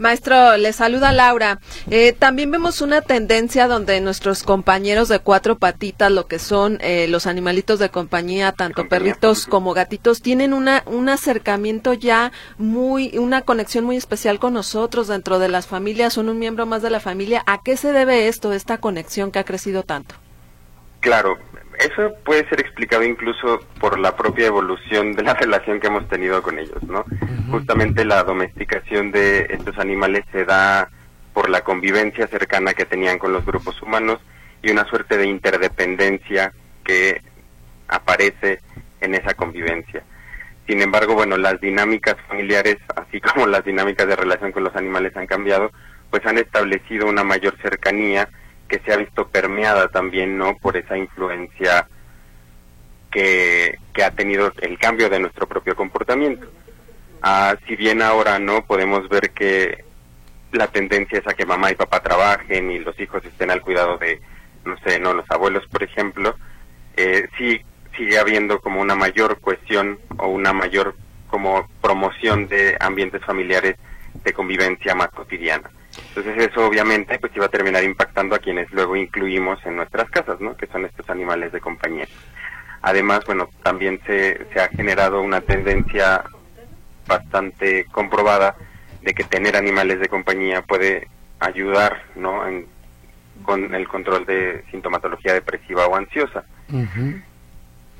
[0.00, 1.60] Maestro, le saluda Laura.
[1.90, 7.06] Eh, también vemos una tendencia donde nuestros compañeros de cuatro patitas, lo que son eh,
[7.06, 13.42] los animalitos de compañía, tanto perritos como gatitos, tienen una, un acercamiento ya muy, una
[13.42, 17.00] conexión muy especial con nosotros dentro de las familias, son un miembro más de la
[17.00, 17.42] familia.
[17.46, 20.14] ¿A qué se debe esto, esta conexión que ha crecido tanto?
[21.00, 21.36] Claro,
[21.80, 26.42] eso puede ser explicado incluso por la propia evolución de la relación que hemos tenido
[26.42, 27.04] con ellos, ¿no?
[27.50, 30.88] Justamente la domesticación de estos animales se da
[31.32, 34.20] por la convivencia cercana que tenían con los grupos humanos
[34.62, 36.52] y una suerte de interdependencia
[36.84, 37.22] que
[37.88, 38.60] aparece
[39.00, 40.02] en esa convivencia.
[40.66, 45.16] Sin embargo, bueno, las dinámicas familiares, así como las dinámicas de relación con los animales
[45.16, 45.70] han cambiado,
[46.10, 48.28] pues han establecido una mayor cercanía
[48.70, 51.88] que se ha visto permeada también no por esa influencia
[53.10, 56.46] que, que ha tenido el cambio de nuestro propio comportamiento.
[57.20, 59.84] Ah, si bien ahora no podemos ver que
[60.52, 63.98] la tendencia es a que mamá y papá trabajen y los hijos estén al cuidado
[63.98, 64.20] de,
[64.64, 66.36] no sé, no los abuelos, por ejemplo,
[66.96, 67.60] eh, sí
[67.96, 70.94] sigue habiendo como una mayor cuestión o una mayor
[71.26, 73.76] como promoción de ambientes familiares
[74.22, 75.70] de convivencia más cotidiana.
[76.08, 80.40] Entonces eso obviamente pues iba a terminar impactando a quienes luego incluimos en nuestras casas,
[80.40, 80.56] ¿no?
[80.56, 82.06] Que son estos animales de compañía.
[82.82, 86.24] Además, bueno, también se, se ha generado una tendencia
[87.06, 88.56] bastante comprobada
[89.02, 91.08] de que tener animales de compañía puede
[91.38, 92.46] ayudar, ¿no?
[92.46, 92.66] En,
[93.42, 96.44] con el control de sintomatología depresiva o ansiosa.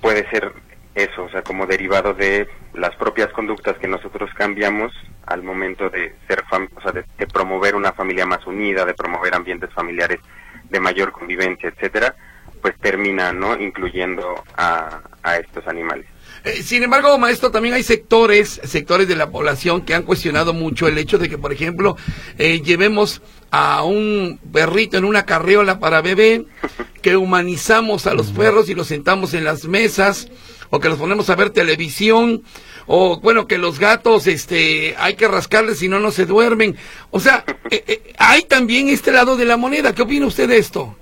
[0.01, 0.53] Puede ser
[0.95, 4.93] eso, o sea, como derivado de las propias conductas que nosotros cambiamos
[5.27, 9.73] al momento de ser, o sea, de, promover una familia más unida, de promover ambientes
[9.73, 10.21] familiares
[10.69, 12.15] de mayor convivencia, etcétera,
[12.61, 13.59] pues termina, ¿no?
[13.59, 16.07] Incluyendo a, a estos animales.
[16.45, 20.89] Eh, sin embargo, maestro, también hay sectores, sectores de la población que han cuestionado mucho
[20.89, 21.97] el hecho de que, por ejemplo,
[22.39, 26.47] eh, llevemos a un perrito en una carriola para bebé,
[27.03, 30.29] que humanizamos a los perros y los sentamos en las mesas,
[30.71, 32.43] o que los ponemos a ver televisión,
[32.87, 36.77] o bueno, que los gatos, este, hay que rascarles si no, no se duermen.
[37.11, 39.95] O sea, eh, eh, hay también este lado de la moneda.
[39.95, 40.97] ¿Qué opina usted de esto?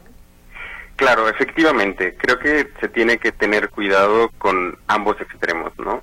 [0.97, 2.17] Claro, efectivamente.
[2.19, 6.03] Creo que se tiene que tener cuidado con ambos extremos, ¿no?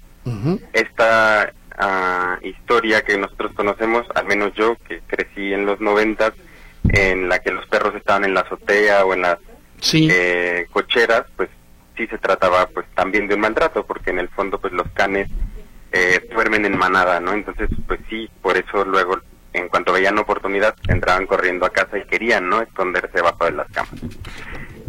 [0.74, 6.34] Esta ah, historia que nosotros conocemos, al menos yo, que crecí en los noventas,
[6.90, 9.38] en la que los perros estaban en la azotea o en las
[9.94, 11.50] eh, cocheras, pues
[11.96, 15.30] sí se trataba pues también de un maltrato, porque en el fondo pues los canes
[15.92, 17.34] eh, duermen en manada, ¿no?
[17.34, 19.20] Entonces pues sí, por eso luego
[19.54, 22.62] en cuanto veían oportunidad entraban corriendo a casa y querían, ¿no?
[22.62, 24.02] Esconderse debajo de las camas.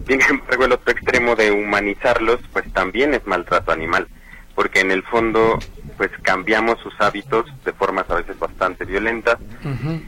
[0.07, 4.09] Sin embargo, el otro extremo de humanizarlos, pues también es maltrato animal,
[4.55, 5.59] porque en el fondo,
[5.97, 9.39] pues cambiamos sus hábitos de formas a veces bastante violentas,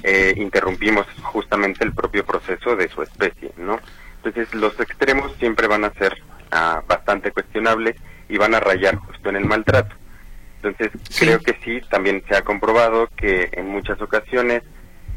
[0.03, 3.81] eh, interrumpimos justamente el propio proceso de su especie, ¿no?
[4.23, 6.17] Entonces, los extremos siempre van a ser
[6.51, 7.97] ah, bastante cuestionables
[8.29, 9.95] y van a rayar justo en el maltrato.
[10.63, 14.63] Entonces, creo que sí, también se ha comprobado que en muchas ocasiones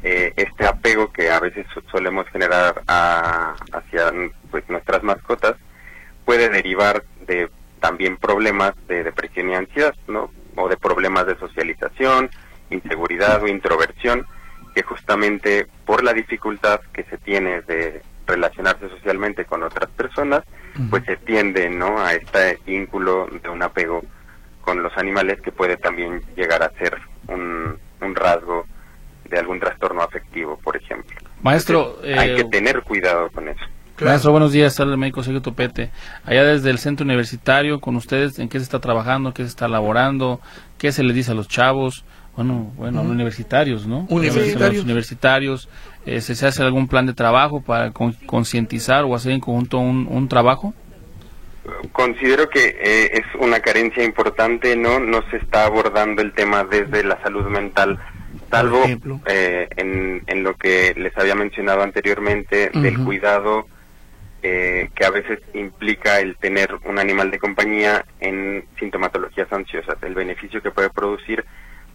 [0.03, 4.11] eh, este apego que a veces solemos generar a- hacia
[4.49, 5.55] pues nuestras mascotas
[6.25, 10.31] puede derivar de también problemas de depresión y ansiedad, ¿no?
[10.55, 12.29] O de problemas de socialización,
[12.69, 14.25] inseguridad o introversión,
[14.75, 20.43] que justamente por la dificultad que se tiene de relacionarse socialmente con otras personas,
[20.89, 21.99] pues se tiende, ¿no?
[21.99, 24.01] A este vínculo de un apego
[24.61, 28.65] con los animales que puede también llegar a ser un, un rasgo
[29.29, 31.17] de algún trastorno afectivo, por ejemplo.
[31.41, 33.65] Maestro, Hay eh, que tener cuidado con eso.
[33.99, 35.91] Maestro, buenos días, sale el médico Sergio Topete.
[36.25, 39.33] Allá desde el centro universitario, con ustedes, ¿en qué se está trabajando?
[39.33, 40.41] ¿Qué se está elaborando?
[40.79, 42.03] ¿Qué se le dice a los chavos?
[42.43, 43.11] Bueno, bueno, Ujú.
[43.11, 44.05] universitarios, ¿no?
[44.09, 44.75] Universitarios.
[44.77, 45.69] Los universitarios.
[46.05, 49.77] Eh, ¿se, se hace algún plan de trabajo para con- concientizar o hacer en conjunto
[49.79, 50.73] un, un trabajo?
[51.91, 54.99] Considero que eh, es una carencia importante, ¿no?
[54.99, 57.99] No se está abordando el tema desde la salud mental,
[58.49, 58.83] salvo
[59.27, 63.67] eh, en, en lo que les había mencionado anteriormente del cuidado
[64.41, 70.15] eh, que a veces implica el tener un animal de compañía en sintomatologías ansiosas, el
[70.15, 71.45] beneficio que puede producir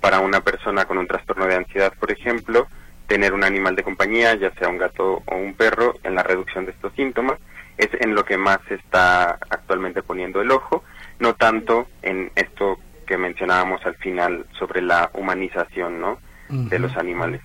[0.06, 2.68] para una persona con un trastorno de ansiedad, por ejemplo,
[3.08, 6.64] tener un animal de compañía, ya sea un gato o un perro, en la reducción
[6.64, 7.40] de estos síntomas,
[7.76, 10.84] es en lo que más se está actualmente poniendo el ojo,
[11.18, 16.20] no tanto en esto que mencionábamos al final sobre la humanización, ¿no?
[16.48, 17.40] de los animales.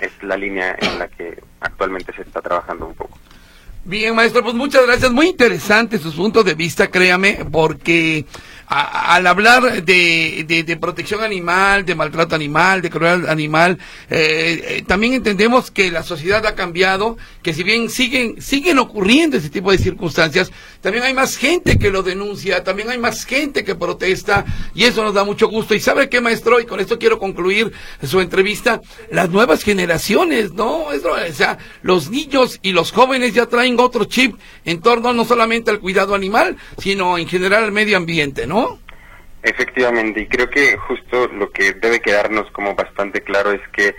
[0.00, 3.16] Es la línea en la que actualmente se está trabajando un poco.
[3.84, 5.12] Bien, maestro, pues muchas gracias.
[5.12, 8.26] Muy interesante sus puntos de vista, créame, porque
[8.66, 13.78] a- al hablar de, de- protección animal, de maltrato animal, de crueldad animal,
[14.10, 19.36] eh, eh, también entendemos que la sociedad ha cambiado, que si bien siguen, siguen ocurriendo
[19.36, 20.50] ese tipo de circunstancias,
[20.82, 25.02] también hay más gente que lo denuncia, también hay más gente que protesta, y eso
[25.04, 25.74] nos da mucho gusto.
[25.74, 30.86] Y sabe qué, maestro, y con esto quiero concluir su entrevista, las nuevas generaciones, ¿no?
[30.86, 31.12] maestro?
[31.12, 35.70] O sea, los niños y los jóvenes ya traen otro chip en torno no solamente
[35.70, 38.80] al cuidado animal, sino en general al medio ambiente, ¿no?
[39.44, 43.94] Efectivamente, y creo que justo lo que debe quedarnos como bastante claro es que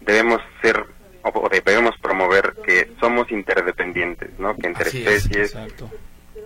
[0.00, 0.86] debemos ser
[1.22, 4.56] o debemos promover que somos interdependientes, ¿no?
[4.56, 5.56] Que entre Así es, especies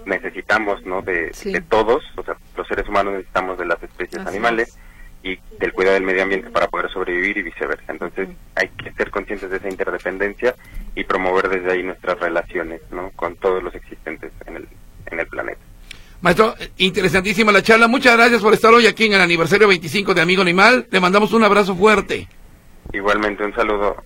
[0.07, 1.03] necesitamos, ¿no?
[1.03, 4.79] De, de todos, o sea, los seres humanos necesitamos de las especies Así animales
[5.23, 7.93] y del cuidado del medio ambiente para poder sobrevivir y viceversa.
[7.93, 10.55] Entonces, hay que ser conscientes de esa interdependencia
[10.95, 13.11] y promover desde ahí nuestras relaciones, ¿no?
[13.15, 14.69] Con todos los existentes en el,
[15.07, 15.61] en el planeta.
[16.21, 17.89] Maestro, interesantísima la charla.
[17.89, 20.87] Muchas gracias por estar hoy aquí en el aniversario 25 de Amigo Animal.
[20.91, 22.29] Le mandamos un abrazo fuerte.
[22.93, 23.97] Igualmente, un saludo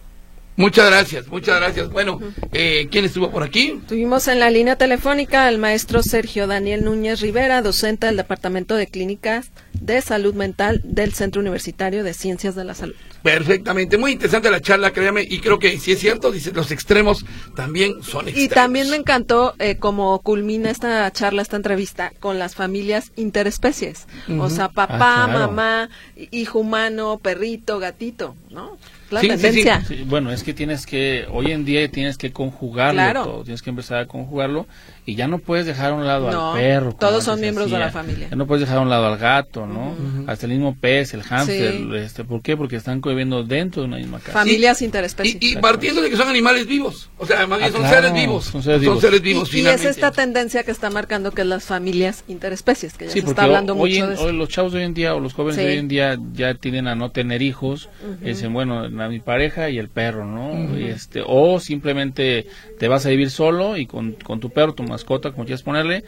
[0.56, 1.90] Muchas gracias, muchas gracias.
[1.90, 2.18] Bueno,
[2.52, 3.78] eh, ¿quién estuvo por aquí?
[3.86, 8.86] Tuvimos en la línea telefónica al maestro Sergio Daniel Núñez Rivera, docente del Departamento de
[8.86, 12.94] Clínicas de Salud Mental del Centro Universitario de Ciencias de la Salud.
[13.22, 17.26] Perfectamente, muy interesante la charla, créame, y creo que si es cierto, dice, los extremos
[17.54, 18.36] también son extremos.
[18.44, 24.06] Y también me encantó eh, cómo culmina esta charla, esta entrevista, con las familias interespecies.
[24.38, 25.38] O sea, papá, Ah, claro.
[25.48, 25.90] mamá,
[26.30, 28.78] hijo humano, perrito, gatito, ¿no?
[29.10, 29.42] La Sí, sí, sí.
[29.42, 29.84] tendencia.
[29.86, 33.24] Sí, bueno, es que tienes que, hoy en día tienes que conjugarlo Claro.
[33.24, 34.66] todo, tienes que empezar a conjugarlo
[35.06, 36.92] y ya no puedes dejar a un lado No, al perro.
[36.92, 38.28] todos son miembros de la familia.
[38.28, 39.94] Ya no puedes dejar a un lado al gato, ¿no?
[40.26, 41.88] Hasta el mismo pez, el hámster, Sí.
[41.96, 42.56] este, ¿por qué?
[42.56, 44.32] Porque están conviviendo dentro de una misma casa.
[44.32, 45.36] Familias interespecies.
[45.40, 48.12] Y partiendo de que son animales vivos, o sea, más bien Ah, son claro, seres
[48.20, 48.44] vivos.
[48.46, 49.22] son seres vivos.
[49.22, 53.06] vivos, y, y es esta tendencia que está marcando que es las familias interespecies, que
[53.06, 54.24] ya Sí, se está hablando hoy, mucho en- de eso.
[54.24, 55.62] hoy los chavos de hoy en día o los jóvenes Sí.
[55.62, 57.88] de hoy en día ya tienen a no tener hijos,
[58.20, 60.76] dicen, bueno, la- mi pareja y el perro, ¿no?
[60.78, 62.46] Y este, o simplemente
[62.78, 66.04] te vas a vivir solo y con, con tu perro, tu mascota, como quieras ponerle,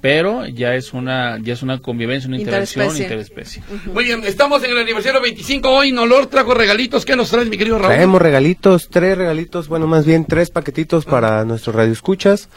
[0.00, 3.60] pero ya es una ya es una convivencia, una interacción Interespecie.
[3.60, 3.92] interespecie.
[3.92, 5.90] Muy bien, estamos en el aniversario 25 hoy.
[5.92, 7.04] Nolor trajo regalitos.
[7.04, 7.94] ¿Qué nos traes, mi querido Raúl?
[7.94, 12.48] Traemos regalitos, tres regalitos, bueno, más bien tres paquetitos para nuestros radioescuchas.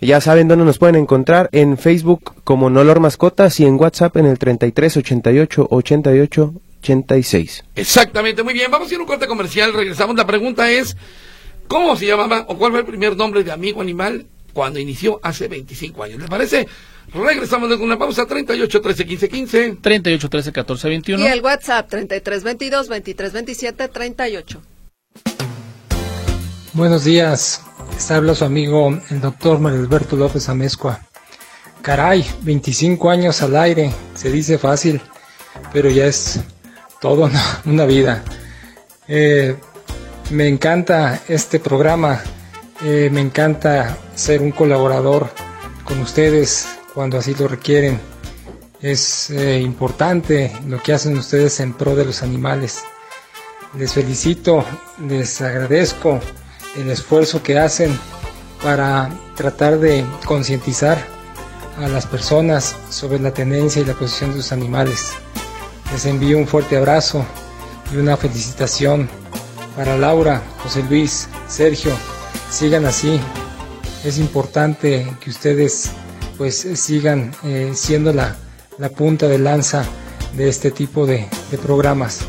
[0.00, 4.26] Ya saben dónde nos pueden encontrar en Facebook como Nolor Mascotas y en WhatsApp en
[4.26, 7.64] el 33 88 88 86.
[7.74, 8.70] Exactamente, muy bien.
[8.70, 9.72] Vamos a ir a un corte comercial.
[9.72, 10.14] Regresamos.
[10.16, 10.96] La pregunta es:
[11.66, 15.48] ¿cómo se llamaba o cuál fue el primer nombre de Amigo Animal cuando inició hace
[15.48, 16.20] 25 años?
[16.20, 16.66] ¿Les parece?
[17.12, 19.76] Regresamos de una pausa 38 13 15 15.
[19.80, 21.24] 38 13 14 21.
[21.24, 24.62] Y el WhatsApp 3322 2327 38.
[26.74, 27.62] Buenos días.
[27.92, 31.00] Les habla su amigo el doctor Mario Alberto López Amezcua.
[31.82, 35.00] Caray, 25 años al aire, se dice fácil,
[35.72, 36.40] pero ya es
[37.00, 38.22] todo una, una vida.
[39.06, 39.56] Eh,
[40.30, 42.22] me encanta este programa,
[42.82, 45.30] eh, me encanta ser un colaborador
[45.84, 48.00] con ustedes cuando así lo requieren.
[48.80, 52.82] Es eh, importante lo que hacen ustedes en pro de los animales.
[53.76, 54.64] Les felicito,
[55.08, 56.20] les agradezco
[56.76, 57.98] el esfuerzo que hacen
[58.62, 60.98] para tratar de concientizar
[61.78, 65.12] a las personas sobre la tenencia y la posición de los animales.
[65.92, 67.24] Les envío un fuerte abrazo
[67.92, 69.08] y una felicitación
[69.76, 71.92] para Laura, José Luis, Sergio.
[72.50, 73.20] Sigan así.
[74.04, 75.90] Es importante que ustedes
[76.36, 78.36] pues sigan eh, siendo la,
[78.96, 79.84] punta de lanza
[80.36, 82.20] de este tipo de, de, programas.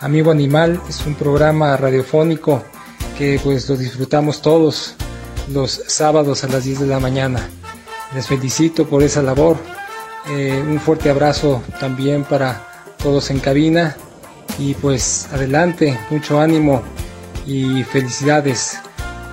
[0.00, 2.62] Amigo Animal es un programa radiofónico
[3.16, 4.94] que pues lo disfrutamos todos
[5.52, 7.48] los sábados a las 10 de la mañana.
[8.14, 9.56] Les felicito por esa labor.
[10.28, 12.66] Eh, un fuerte abrazo también para
[12.98, 13.96] todos en cabina
[14.58, 16.82] y pues adelante, mucho ánimo
[17.46, 18.78] y felicidades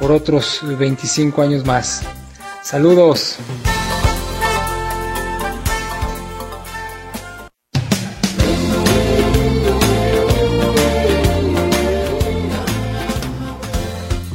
[0.04, 2.04] por otros 25 años más.
[2.62, 3.38] Saludos.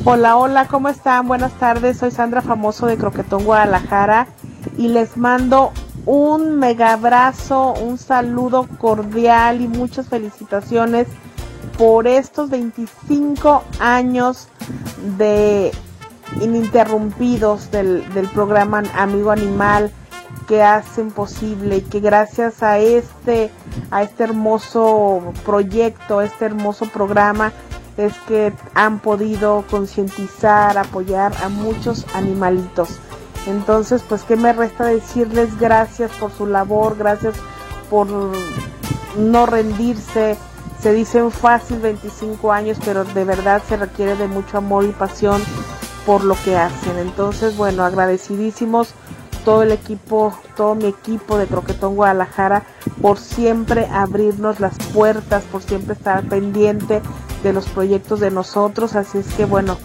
[0.07, 1.29] Hola, hola, ¿cómo están?
[1.29, 4.27] Buenas tardes, soy Sandra Famoso de Croquetón, Guadalajara
[4.79, 5.73] y les mando
[6.07, 11.09] un mega abrazo, un saludo cordial y muchas felicitaciones
[11.79, 14.49] por estos 25 años
[15.17, 15.71] de
[16.43, 19.93] ininterrumpidos del, programa Amigo Animal
[20.49, 23.51] que hacen posible y que gracias a este
[23.91, 27.53] a este hermoso proyecto, este hermoso programa
[27.97, 32.99] es que han podido concientizar, apoyar a muchos animalitos.
[33.47, 37.35] Entonces, pues, ¿qué me resta decirles gracias por su labor, gracias
[37.89, 38.07] por
[39.17, 40.37] no rendirse?
[40.81, 45.43] Se dicen fácil 25 años, pero de verdad se requiere de mucho amor y pasión
[46.07, 46.99] por lo que hacen.
[46.99, 48.95] Entonces, bueno, agradecidísimos
[49.45, 52.65] todo el equipo, todo mi equipo de Croquetón Guadalajara
[53.01, 57.01] por siempre abrirnos las puertas, por siempre estar pendiente
[57.43, 58.95] de los proyectos de nosotros.
[58.95, 59.79] Así es que bueno,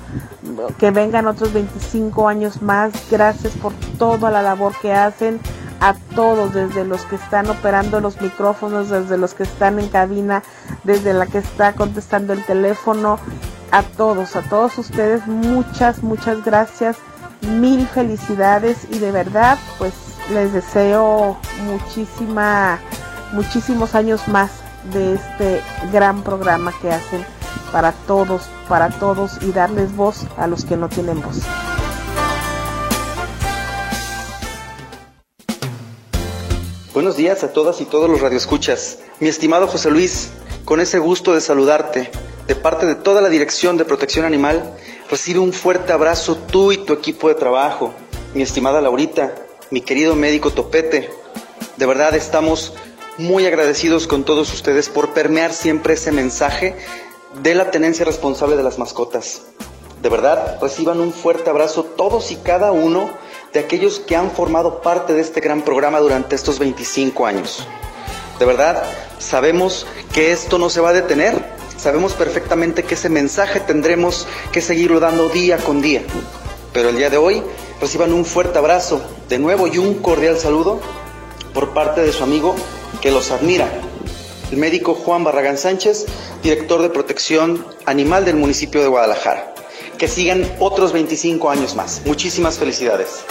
[0.78, 2.92] que vengan otros 25 años más.
[3.10, 5.40] Gracias por toda la labor que hacen
[5.84, 10.42] a todos, desde los que están operando los micrófonos, desde los que están en cabina,
[10.86, 13.20] desde la que está contestando el teléfono,
[13.70, 16.96] a todos, a todos ustedes, muchas, muchas gracias,
[17.42, 19.94] mil felicidades y de verdad, pues
[20.32, 22.80] les deseo muchísima,
[23.34, 24.52] muchísimos años más
[24.94, 27.26] de este gran programa que hacen
[27.74, 31.42] para todos, para todos y darles voz a los que no tienen voz.
[36.94, 39.00] Buenos días a todas y todos los radioescuchas.
[39.20, 40.30] Mi estimado José Luis,
[40.64, 42.12] con ese gusto de saludarte,
[42.46, 44.76] de parte de toda la Dirección de Protección Animal,
[45.10, 47.96] recibe un fuerte abrazo tú y tu equipo de trabajo.
[48.36, 49.34] Mi estimada Laurita,
[49.72, 51.10] mi querido médico Topete,
[51.78, 52.74] de verdad estamos
[53.18, 56.76] muy agradecidos con todos ustedes por permear siempre ese mensaje
[57.42, 59.42] de la tenencia responsable de las mascotas.
[60.04, 63.10] De verdad, reciban un fuerte abrazo todos y cada uno
[63.54, 67.68] de aquellos que han formado parte de este gran programa durante estos 25 años.
[68.40, 68.84] De verdad,
[69.20, 71.54] sabemos que esto no se va a detener.
[71.78, 76.02] Sabemos perfectamente que ese mensaje tendremos que seguirlo dando día con día.
[76.74, 77.44] Pero el día de hoy
[77.80, 80.80] reciban un fuerte abrazo de nuevo y un cordial saludo
[81.54, 82.56] por parte de su amigo
[83.02, 83.70] que los admira,
[84.52, 86.06] el médico Juan Barragán Sánchez,
[86.42, 89.54] director de protección animal del municipio de Guadalajara.
[89.98, 92.02] Que sigan otros 25 años más.
[92.06, 93.24] Muchísimas felicidades.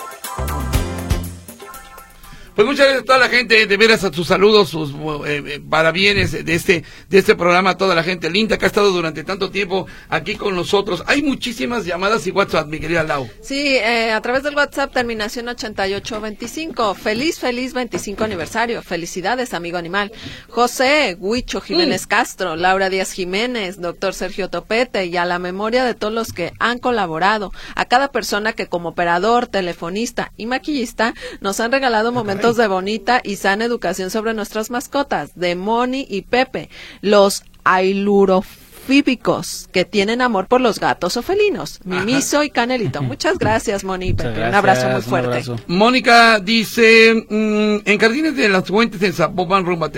[2.55, 5.61] Pues muchas gracias a toda la gente, de veras a sus saludos, sus eh, eh,
[5.71, 9.25] parabienes de este, de este programa, a toda la gente linda que ha estado durante
[9.25, 11.03] tanto tiempo aquí con nosotros.
[11.07, 13.27] Hay muchísimas llamadas y WhatsApp, mi querida Lau.
[13.41, 16.95] Sí, eh, a través del WhatsApp, terminación 8825.
[16.95, 18.83] Feliz, feliz 25 aniversario.
[18.83, 20.13] Felicidades, amigo animal.
[20.51, 25.95] José, Huicho Jiménez Castro, Laura Díaz Jiménez, doctor Sergio Topete y a la memoria de
[25.95, 31.59] todos los que han colaborado, a cada persona que como operador, telefonista y maquillista nos
[31.59, 36.71] han regalado momentos de bonita y sana educación sobre nuestras mascotas, de Moni y Pepe,
[37.01, 43.01] los ailurofíbicos, que tienen amor por los gatos o felinos, Mimiso y Canelito.
[43.01, 44.49] Muchas gracias, Moni y Pepe.
[44.49, 45.45] un abrazo muy fuerte.
[45.69, 49.91] Mónica dice, mm, en Jardines de las Fuentes en Zapopan, a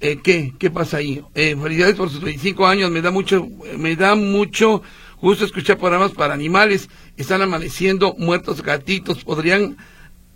[0.00, 0.54] eh, ¿qué?
[0.58, 1.22] ¿Qué pasa ahí?
[1.34, 4.80] Eh, felicidades por sus 25 años, me da mucho, me da mucho
[5.24, 6.90] Justo escuchar programas para animales.
[7.16, 9.24] Están amaneciendo muertos gatitos.
[9.24, 9.78] Podrían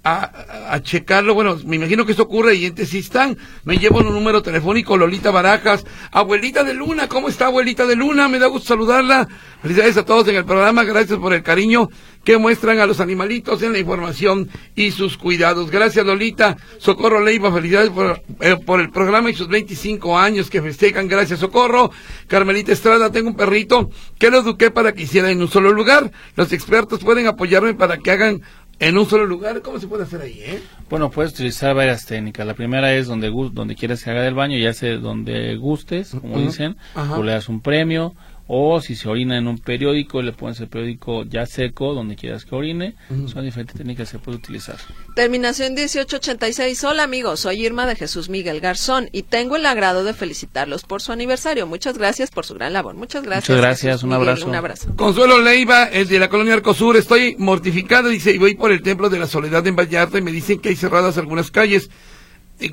[0.05, 1.35] a, a, checarlo.
[1.35, 4.97] Bueno, me imagino que esto ocurre y entonces si están, me llevo un número telefónico,
[4.97, 8.29] Lolita Barajas, abuelita de Luna, ¿cómo está abuelita de Luna?
[8.29, 9.29] Me da gusto saludarla.
[9.63, 11.89] Felicidades a todos en el programa, gracias por el cariño
[12.25, 15.71] que muestran a los animalitos en la información y sus cuidados.
[15.71, 20.61] Gracias Lolita, Socorro Leiva, felicidades por, eh, por el programa y sus 25 años que
[20.61, 21.91] festejan, gracias Socorro.
[22.27, 26.13] Carmelita Estrada, tengo un perrito que lo eduqué para que hiciera en un solo lugar.
[26.37, 28.43] Los expertos pueden apoyarme para que hagan
[28.79, 29.61] en un solo lugar.
[29.63, 30.41] ¿Cómo se puede hacer ahí?
[30.41, 30.63] Eh?
[30.89, 32.47] Bueno, puedes utilizar varias técnicas.
[32.47, 36.39] La primera es donde donde quieres que haga el baño, ya sea donde gustes, como
[36.39, 36.77] dicen,
[37.15, 38.15] tú le das un premio,
[38.51, 42.47] o si se orina en un periódico, le pones el periódico ya seco, donde quieras
[42.47, 42.95] que orine.
[43.27, 44.77] Son diferentes técnicas que se puede utilizar.
[45.15, 46.83] Terminación 1886.
[46.85, 51.03] Hola amigos, soy Irma de Jesús Miguel Garzón y tengo el agrado de felicitarlos por
[51.03, 51.67] su aniversario.
[51.67, 52.95] Muchas gracias por su gran labor.
[52.95, 53.51] Muchas gracias.
[53.51, 54.47] Muchas gracias, un abrazo.
[54.47, 54.97] un abrazo.
[54.97, 56.97] Consuelo Leiva, el de la colonia Arcosur.
[56.97, 60.33] Estoy mortificado, dice, y voy por el templo de la soledad en Vallarta y me
[60.33, 61.91] dicen que hay cerradas algunas calles.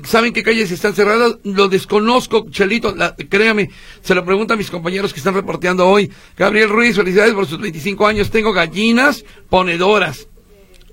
[0.04, 1.38] ¿Saben qué calles están cerradas?
[1.44, 2.94] Lo desconozco, Chelito,
[3.28, 3.70] créame,
[4.02, 6.10] se lo pregunto a mis compañeros que están reporteando hoy.
[6.36, 8.30] Gabriel Ruiz, felicidades por sus 25 años.
[8.30, 10.28] Tengo gallinas ponedoras.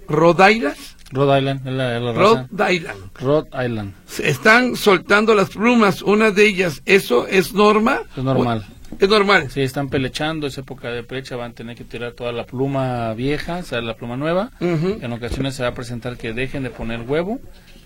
[0.07, 0.95] ¿Rodailas?
[1.11, 2.99] Rhode Island, la, la Rhode Island.
[3.19, 3.93] Rhode Island.
[4.23, 6.81] Están soltando las plumas, una de ellas.
[6.85, 8.01] ¿Eso es norma?
[8.17, 8.65] Es normal.
[8.99, 9.49] Es normal.
[9.49, 13.13] Sí, están pelechando, es época de plecha, van a tener que tirar toda la pluma
[13.13, 14.51] vieja, o sea, la pluma nueva.
[14.59, 17.39] En ocasiones se va a presentar que dejen de poner huevo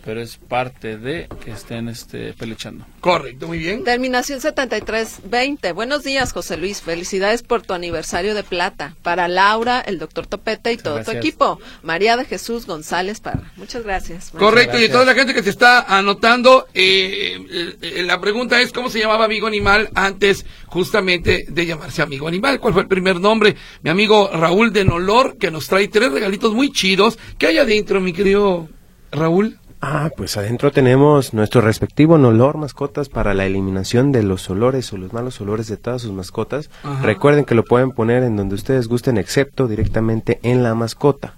[0.07, 2.85] pero es parte de que estén este, pelechando.
[3.01, 3.83] Correcto, muy bien.
[3.83, 5.73] Terminación 7320.
[5.73, 6.81] Buenos días, José Luis.
[6.81, 8.95] Felicidades por tu aniversario de plata.
[9.03, 11.59] Para Laura, el doctor Topete y todo tu equipo.
[11.83, 13.51] María de Jesús González Parra.
[13.57, 14.31] Muchas gracias.
[14.31, 18.89] Correcto, y toda la gente que se está anotando, eh, eh, la pregunta es cómo
[18.89, 22.61] se llamaba Amigo Animal antes justamente de llamarse Amigo Animal.
[22.61, 23.57] ¿Cuál fue el primer nombre?
[23.81, 27.19] Mi amigo Raúl de Nolor, que nos trae tres regalitos muy chidos.
[27.37, 28.69] ¿Qué hay adentro, mi querido
[29.11, 29.59] Raúl?
[29.79, 34.97] Ah, pues adentro tenemos nuestro respectivo olor mascotas para la eliminación de los olores o
[34.97, 36.71] los malos olores de todas sus mascotas.
[37.03, 41.35] Recuerden que lo pueden poner en donde ustedes gusten, excepto directamente en la mascota.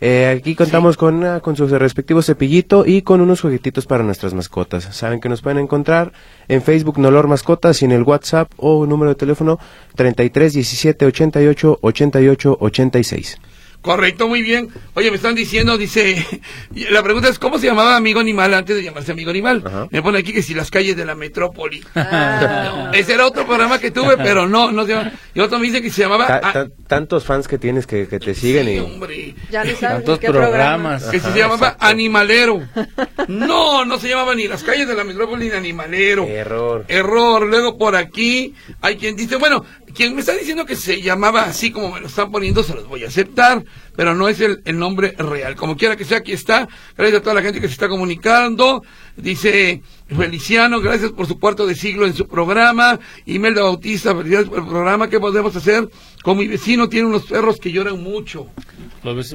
[0.00, 4.34] Eh, aquí contamos con, uh, con su respectivo cepillito y con unos juguetitos para nuestras
[4.34, 4.84] mascotas.
[4.84, 6.12] Saben que nos pueden encontrar
[6.48, 9.58] en Facebook Nolor Mascotas y en el WhatsApp o número de teléfono
[9.94, 13.38] 33 17 88 88 86.
[13.86, 14.68] Correcto, muy bien.
[14.94, 16.26] Oye, me están diciendo, dice,
[16.90, 19.88] la pregunta es, ¿cómo se llamaba Amigo Animal antes de llamarse Amigo Animal?
[19.92, 21.84] Me pone aquí que si las calles de la metrópoli.
[21.94, 22.90] Ah.
[22.94, 25.12] ese era otro programa que tuve, pero no, no se llama.
[25.34, 26.40] Y otro me dice que se llamaba...
[26.88, 28.78] tantos fans que tienes que, te siguen y...
[28.80, 29.36] hombre.
[29.52, 31.04] Ya ni saben Tantos programas.
[31.04, 32.62] Que se llamaba Animalero.
[33.28, 36.24] No, no se llamaba ni las calles de la metrópoli ni Animalero.
[36.24, 36.84] Error.
[36.88, 37.46] Error.
[37.46, 39.64] Luego por aquí hay quien dice, bueno,
[39.96, 42.86] quien me está diciendo que se llamaba así como me lo están poniendo, se los
[42.86, 43.64] voy a aceptar,
[43.96, 45.56] pero no es el, nombre real.
[45.56, 46.68] Como quiera que sea, aquí está.
[46.96, 48.82] Gracias a toda la gente que se está comunicando.
[49.16, 49.82] Dice
[50.14, 53.00] Feliciano, gracias por su cuarto de siglo en su programa.
[53.24, 55.08] Imelda Bautista, felicidades por el programa.
[55.08, 55.88] ¿Qué podemos hacer?
[56.22, 58.48] Con mi vecino tiene unos perros que lloran mucho.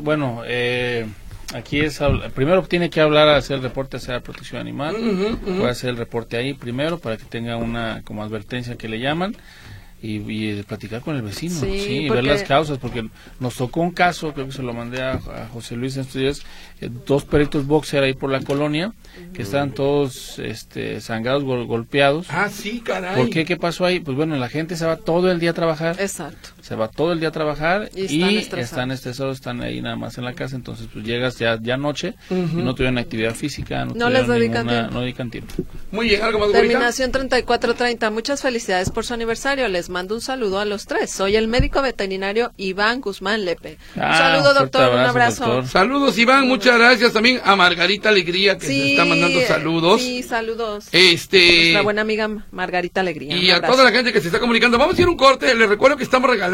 [0.04, 1.08] bueno, eh,
[1.56, 2.00] aquí es
[2.36, 4.96] primero tiene que hablar hacer el reporte hacia la protección animal
[5.44, 9.36] puede hacer el reporte ahí primero para que tenga una como advertencia que le llaman
[10.02, 13.08] y, y platicar con el vecino, sí, ver las causas, porque
[13.40, 15.20] nos tocó un caso, creo que se lo mandé a,
[15.54, 16.42] José Luis en estos días,
[16.80, 18.94] eh, dos perritos boxer ahí por la colonia,
[19.34, 22.28] que estaban todos este, sangrados, golpeados.
[22.30, 23.16] Ah, sí, caray.
[23.16, 23.46] ¿Por qué?
[23.46, 24.00] ¿Qué pasó ahí?
[24.00, 25.98] Pues bueno, la gente se va todo el día a trabajar.
[26.00, 26.50] Exacto.
[26.62, 29.38] Se va todo el día a trabajar y, están, estresados.
[29.38, 32.76] están ahí nada más en la casa, entonces pues llegas ya, ya noche y no
[32.76, 34.92] tuvieron actividad física, no, no les dedican tiempo.
[34.94, 35.54] No dedican tiempo.
[35.92, 40.60] Muy bien, algo más Terminación 3430, muchas felicidades por su aniversario, les mando un saludo
[40.60, 41.12] a los tres.
[41.12, 43.78] Soy el médico veterinario Iván Guzmán Lepe.
[43.96, 45.68] un Ah, saludo, doctor, un abrazo, doctor.
[45.68, 50.02] Saludos, Iván, muchas gracias también a Margarita Alegría que Sí, se está mandando saludos.
[50.02, 50.88] Sí, saludos.
[50.92, 53.36] Este Nuestra buena amiga Margarita Alegría.
[53.36, 54.78] y a toda la gente que se está comunicando.
[54.78, 55.54] Vamos a ir a un corte.
[55.56, 56.52] Les recuerdo que estamos regalando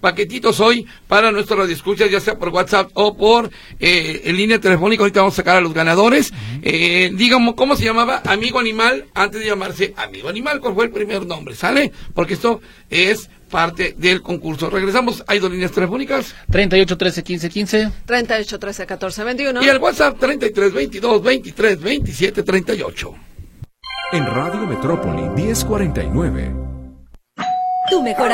[0.00, 5.02] paquetitos hoy para nuestros radioescuchas, ya sea por WhatsApp o por eh, en línea telefónica.
[5.02, 6.32] Ahorita vamos a sacar a los ganadores.
[6.62, 10.60] Eh, digamos, ¿cómo se llamaba Amigo Animal antes de llamarse Amigo Animal?
[10.60, 11.54] ¿Cuál fue el primer nombre?
[11.54, 11.92] ¿Sale?
[12.14, 14.70] Porque esto es parte del concurso.
[14.70, 15.24] Regresamos.
[15.26, 17.92] Hay dos líneas telefónicas 38 13 15 15.
[18.06, 19.62] 38 13 14 21.
[19.62, 23.14] y el WhatsApp 33 22 23 27 38.
[24.12, 26.52] En Radio Metrópoli 1049.
[27.90, 28.32] Tu mejor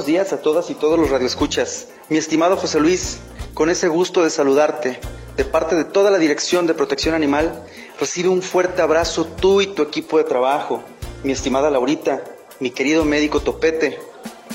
[0.00, 1.88] Buenos días a todas y todos los radioescuchas.
[2.08, 3.18] Mi estimado José Luis,
[3.52, 4.98] con ese gusto de saludarte,
[5.36, 7.66] de parte de toda la Dirección de Protección Animal,
[8.00, 10.82] recibe un fuerte abrazo tú y tu equipo de trabajo,
[11.22, 12.24] mi estimada Laurita,
[12.60, 13.98] mi querido médico Topete.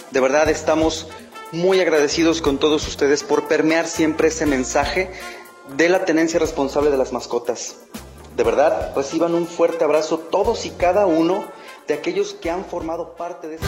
[0.10, 1.10] De verdad estamos
[1.52, 5.12] muy agradecidos con todos ustedes por permear siempre ese mensaje
[5.78, 7.76] de la tenencia responsable de las mascotas.
[8.36, 11.46] De verdad, reciban un fuerte abrazo todos y cada uno
[11.88, 13.68] de aquellos que han formado parte de este...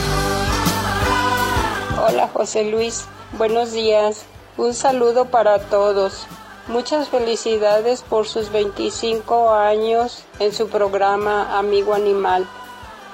[2.00, 3.06] Hola José Luis,
[3.40, 4.26] buenos días.
[4.56, 6.28] Un saludo para todos.
[6.68, 12.46] Muchas felicidades por sus 25 años en su programa Amigo Animal.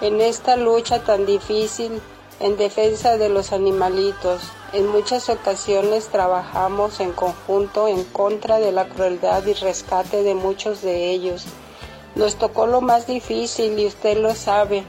[0.01, 2.01] En esta lucha tan difícil
[2.41, 4.41] en defensa de los animalitos.
[4.73, 10.81] En muchas ocasiones trabajamos en conjunto en contra de la crueldad y rescate de muchos
[10.81, 11.45] de ellos.
[12.15, 14.83] Nos tocó lo más difícil y usted lo sabe,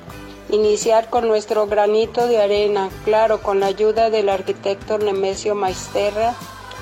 [0.50, 6.34] iniciar con nuestro granito de arena, claro, con la ayuda del arquitecto Nemesio Maisterra.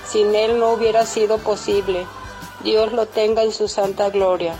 [0.06, 2.06] Sin él no hubiera sido posible.
[2.64, 4.54] Dios lo tenga en su santa gloria.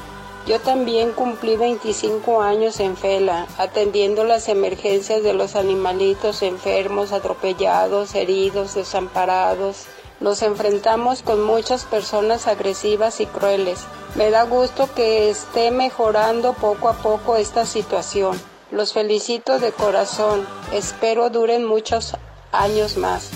[0.46, 8.16] Yo también cumplí 25 años en Fela, atendiendo las emergencias de los animalitos enfermos, atropellados,
[8.16, 9.84] heridos, desamparados.
[10.18, 13.80] Nos enfrentamos con muchas personas agresivas y crueles.
[14.16, 18.51] Me da gusto que esté mejorando poco a poco esta situación.
[18.72, 20.48] Los felicito de corazón.
[20.72, 22.16] Espero duren muchos
[22.52, 23.28] años más.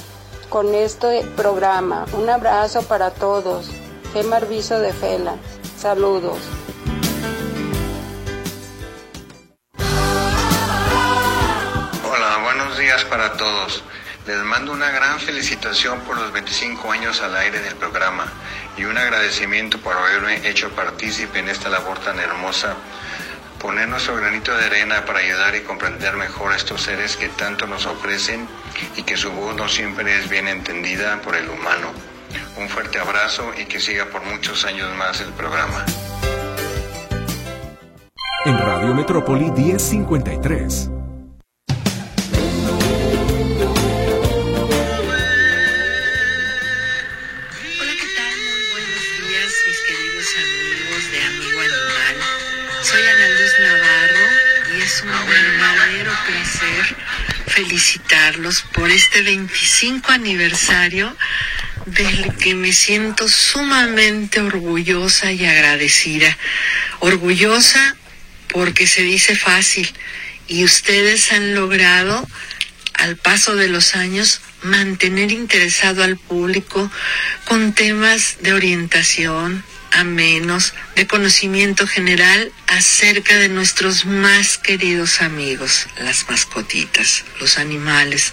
[0.48, 3.70] Con este programa, un abrazo para todos.
[4.14, 5.36] Gemma Arviso de Fela.
[5.76, 6.38] Saludos.
[12.10, 13.84] Hola, buenos días para todos.
[14.26, 18.24] Les mando una gran felicitación por los 25 años al aire del programa
[18.78, 22.74] y un agradecimiento por haberme hecho partícipe en esta labor tan hermosa.
[23.66, 27.66] Poner nuestro granito de arena para ayudar y comprender mejor a estos seres que tanto
[27.66, 28.46] nos ofrecen
[28.94, 31.88] y que su voz no siempre es bien entendida por el humano.
[32.56, 35.84] Un fuerte abrazo y que siga por muchos años más el programa.
[38.44, 40.95] En Radio Metrópoli 1053.
[57.46, 61.16] Felicitarlos por este 25 aniversario
[61.86, 66.36] del que me siento sumamente orgullosa y agradecida.
[67.00, 67.96] Orgullosa
[68.48, 69.88] porque se dice fácil
[70.48, 72.26] y ustedes han logrado
[72.94, 76.90] al paso de los años mantener interesado al público
[77.44, 79.64] con temas de orientación,
[79.96, 88.32] amenos, de conocimiento general acerca de nuestros más queridos amigos, las mascotitas, los animales.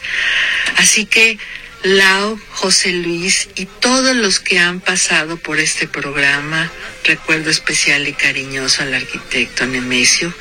[0.78, 1.38] Así que
[1.84, 6.72] Lau, José Luis y todos los que han pasado por este programa,
[7.04, 10.34] recuerdo especial y cariñoso al arquitecto Nemesio,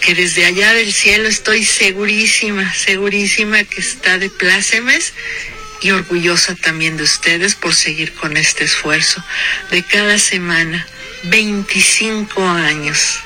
[0.00, 5.14] que desde allá del cielo estoy segurísima, segurísima que está de plácemes
[5.80, 9.22] y orgullosa también de ustedes por seguir con este esfuerzo
[9.70, 10.86] de cada semana,
[11.24, 13.20] 25 años.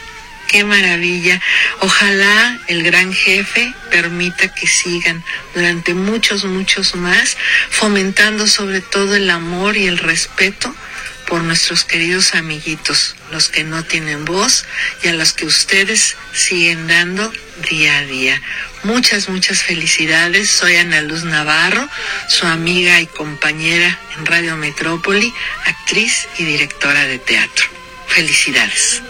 [0.49, 1.41] Qué maravilla.
[1.81, 5.25] Ojalá el gran jefe permita que sigan
[5.55, 7.39] durante muchos, muchos más,
[7.71, 10.75] fomentando sobre todo el amor y el respeto
[11.27, 14.67] por nuestros queridos amiguitos, los que no tienen voz
[15.03, 17.33] y a los que ustedes siguen dando
[17.71, 18.43] día a día.
[18.85, 20.51] Muchas, muchas felicidades.
[20.51, 21.89] Soy Ana Luz Navarro,
[22.29, 25.33] su amiga y compañera en Radio Metrópoli,
[25.67, 27.67] actriz y directora de teatro.
[28.09, 29.03] Felicidades.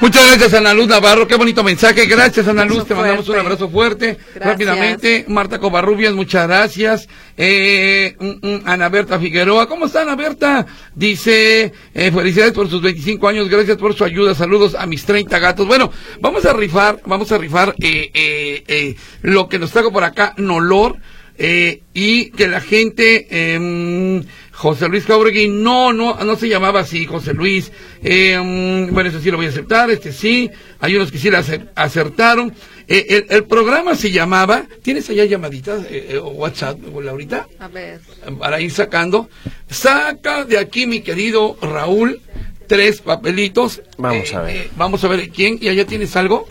[0.00, 1.26] Muchas gracias, Ana Luz Navarro.
[1.26, 2.06] Qué bonito mensaje.
[2.06, 2.86] Gracias, Ana Luz.
[2.86, 4.16] Te mandamos un abrazo fuerte.
[4.34, 7.06] Rápidamente, Marta Covarrubias, muchas gracias.
[7.36, 9.68] Eh, mm, mm, Ana Berta Figueroa.
[9.68, 10.66] ¿Cómo está, Ana Berta?
[10.94, 13.50] Dice, eh, felicidades por sus 25 años.
[13.50, 14.34] Gracias por su ayuda.
[14.34, 15.66] Saludos a mis 30 gatos.
[15.66, 20.04] Bueno, vamos a rifar, vamos a rifar eh, eh, eh, lo que nos trajo por
[20.04, 20.96] acá, Nolor.
[21.42, 24.22] Eh, y que la gente, eh,
[24.60, 27.72] José Luis Jauregui, no, no, no se llamaba así, José Luis.
[28.02, 30.50] Eh, mm, bueno, eso sí lo voy a aceptar, este sí.
[30.80, 32.52] Hay unos que sí la acer- acertaron.
[32.86, 37.48] Eh, el, el programa se llamaba, ¿tienes allá llamaditas eh, eh, o WhatsApp, Laurita?
[37.58, 38.00] A ver.
[38.38, 39.30] Para ir sacando.
[39.70, 42.20] Saca de aquí, mi querido Raúl,
[42.66, 43.80] tres papelitos.
[43.96, 44.56] Vamos Eh, a ver.
[44.56, 45.56] eh, vamos a ver, ¿quién?
[45.58, 46.44] ¿Y allá tienes algo?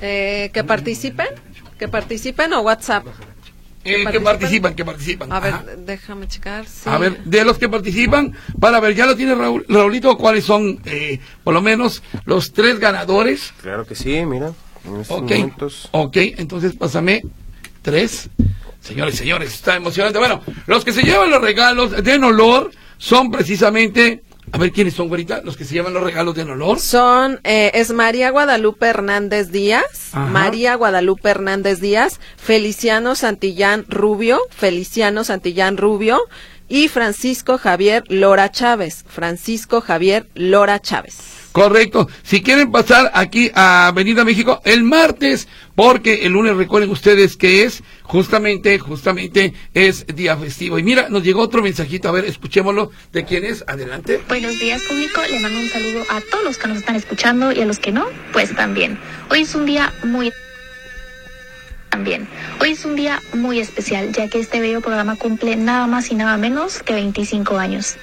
[0.00, 1.26] Eh, ¿Que participen?
[1.76, 3.04] ¿Que participen o WhatsApp?
[3.88, 5.32] Eh, que participan, que participan.
[5.32, 5.64] A ver, Ajá.
[5.78, 6.66] déjame checar.
[6.66, 6.82] sí.
[6.88, 10.80] A ver, de los que participan, para ver, ya lo tiene Raúl, Raulito, cuáles son,
[10.84, 13.52] eh, por lo menos, los tres ganadores.
[13.62, 14.52] Claro que sí, mira.
[14.84, 15.88] En estos Ok, momentos.
[15.92, 17.22] ok, entonces pásame
[17.82, 18.30] tres.
[18.80, 20.18] Señores, señores, está emocionante.
[20.18, 24.22] Bueno, los que se llevan los regalos den olor son precisamente
[24.52, 26.78] a ver quiénes son, güerita, los que se llaman los regalos de olor.
[26.78, 30.26] Son, eh, es María Guadalupe Hernández Díaz, Ajá.
[30.26, 36.20] María Guadalupe Hernández Díaz, Feliciano Santillán Rubio, Feliciano Santillán Rubio
[36.68, 41.37] y Francisco Javier Lora Chávez, Francisco Javier Lora Chávez.
[41.58, 42.08] Correcto.
[42.22, 47.64] Si quieren pasar aquí a Avenida México el martes, porque el lunes recuerden ustedes que
[47.64, 50.78] es justamente, justamente es día festivo.
[50.78, 53.64] Y mira, nos llegó otro mensajito, a ver, escuchémoslo de quién es.
[53.66, 54.20] Adelante.
[54.28, 57.60] Buenos días público, le mando un saludo a todos los que nos están escuchando y
[57.60, 58.96] a los que no, pues también.
[59.28, 60.30] Hoy es un día muy
[61.90, 62.28] también.
[62.60, 66.14] Hoy es un día muy especial, ya que este bello programa cumple nada más y
[66.14, 67.96] nada menos que 25 años.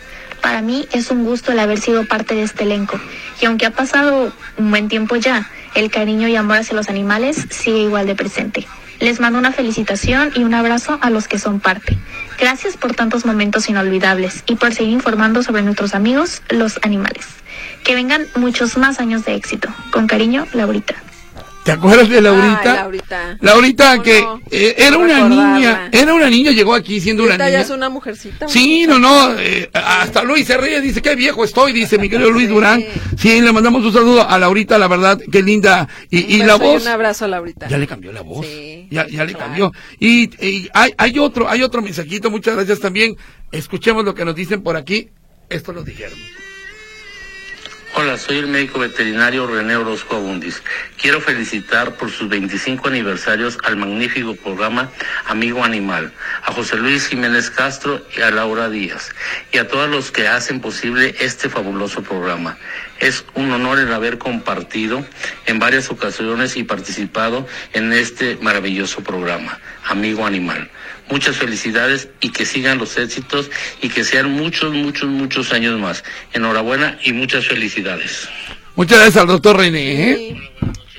[0.45, 2.99] Para mí es un gusto el haber sido parte de este elenco,
[3.41, 7.47] y aunque ha pasado un buen tiempo ya, el cariño y amor hacia los animales
[7.49, 8.67] sigue igual de presente.
[8.99, 11.97] Les mando una felicitación y un abrazo a los que son parte.
[12.37, 17.25] Gracias por tantos momentos inolvidables y por seguir informando sobre nuestros amigos, los animales.
[17.83, 19.69] Que vengan muchos más años de éxito.
[19.89, 20.93] Con cariño, Laurita.
[21.65, 22.71] ¿Te acuerdas de Laurita?
[22.71, 23.37] Ay, Laurita.
[23.41, 27.57] Laurita que eh, era una niña, era una niña, llegó aquí siendo una Ahorita ya
[27.57, 27.61] niña.
[27.65, 28.47] es una mujercita.
[28.47, 32.29] Sí, no, no, eh, hasta Luis se ríe, dice, qué viejo estoy, dice mi querido
[32.29, 32.83] Luis Durán.
[33.17, 35.89] Sí, le mandamos un saludo a Laurita, la verdad, qué linda.
[36.11, 37.67] Y, y la y voz, Un abrazo, Laurita.
[37.67, 38.45] ya le cambió la voz.
[38.91, 39.71] ya ya le cambió.
[39.99, 43.15] Y, y hay, hay otro, hay otro mensajito, muchas gracias también.
[43.51, 45.09] Escuchemos lo que nos dicen por aquí.
[45.49, 46.17] Esto nos dijeron.
[47.97, 50.61] Hola, soy el médico veterinario René Orozco Abundis.
[51.01, 54.91] Quiero felicitar por sus 25 aniversarios al magnífico programa
[55.27, 56.11] Amigo Animal,
[56.43, 59.11] a José Luis Jiménez Castro y a Laura Díaz,
[59.53, 62.57] y a todos los que hacen posible este fabuloso programa.
[62.99, 65.05] Es un honor el haber compartido
[65.45, 70.69] en varias ocasiones y participado en este maravilloso programa, Amigo Animal.
[71.09, 73.49] Muchas felicidades y que sigan los éxitos
[73.81, 76.03] y que sean muchos, muchos, muchos años más.
[76.33, 78.27] Enhorabuena y muchas felicidades.
[78.75, 80.11] Muchas gracias al doctor René.
[80.11, 80.37] ¿eh?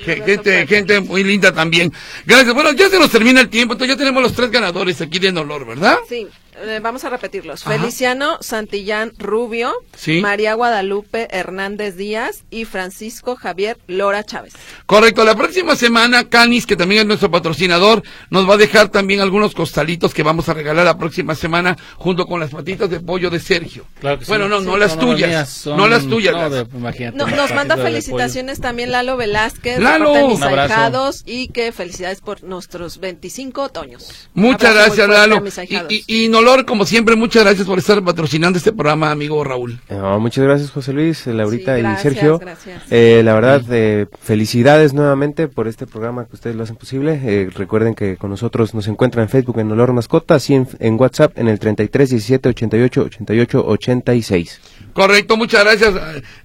[0.04, 1.92] Ge- Gente, gente muy linda también.
[2.24, 2.54] Gracias.
[2.54, 5.30] Bueno, ya se nos termina el tiempo, entonces ya tenemos los tres ganadores aquí de
[5.30, 5.98] Olor, ¿verdad?
[6.08, 6.26] Sí,
[6.64, 7.66] eh, vamos a repetirlos.
[7.66, 7.76] Ajá.
[7.78, 10.20] Feliciano Santillán Rubio, Sí.
[10.20, 14.54] María Guadalupe Hernández Díaz y Francisco Javier Lora Chávez.
[14.86, 19.20] Correcto, la próxima semana Canis, que también es nuestro patrocinador, nos va a dejar también
[19.20, 23.30] algunos costalitos que vamos a regalar la próxima semana junto con las patitas de pollo
[23.30, 23.84] de Sergio.
[24.00, 24.30] Claro que sí.
[24.30, 26.34] Bueno, no, no Sí, las no, no, las tuyas, mías son- no las tuyas.
[26.34, 26.68] no, las-
[27.14, 30.12] No- unas nos manda felicitaciones también Lalo Velázquez, Lalo.
[30.12, 34.28] de mis ahijados, y que felicidades por nuestros 25 otoños.
[34.34, 35.42] Muchas gracias, Lalo.
[36.06, 39.80] y Nolor, como siempre, muchas gracias por estar patrocinando este programa, amigo Raúl.
[39.90, 42.38] No, muchas gracias José Luis, eh, Laurita Sí, y Sergio.
[42.38, 42.84] gracias.
[42.88, 47.20] Eh, la verdad, eh, felicidades nuevamente por este programa que ustedes lo hacen posible.
[47.24, 50.94] Eh, recuerden que con nosotros nos encuentran en Facebook en Olor Mascotas y en, en
[51.00, 54.60] WhatsApp en el 33 17 88 88 86.
[54.96, 55.92] Correcto, muchas gracias,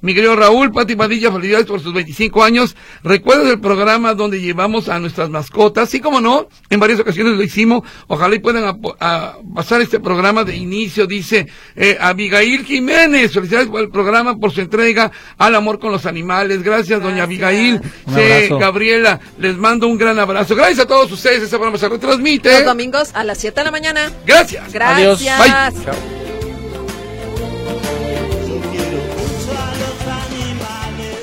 [0.01, 2.75] mi querido Raúl, Pati Padilla, felicidades por sus 25 años.
[3.01, 5.89] ¿Recuerdas el programa donde llevamos a nuestras mascotas?
[5.89, 7.83] Sí, como no, en varias ocasiones lo hicimos.
[8.07, 8.65] Ojalá y puedan
[8.99, 11.47] a- pasar este programa de inicio, dice
[11.77, 13.31] eh, Abigail Jiménez.
[13.31, 16.61] Felicidades por el programa, por su entrega al amor con los animales.
[16.61, 17.79] Gracias, doña Abigail.
[18.05, 18.57] Un Sí, abrazo.
[18.59, 20.55] Gabriela, les mando un gran abrazo.
[20.57, 22.51] Gracias a todos ustedes, este programa se retransmite.
[22.51, 24.11] Los domingos a las 7 de la mañana.
[24.25, 24.73] Gracias.
[24.73, 25.39] Gracias.
[25.39, 26.30] Bye.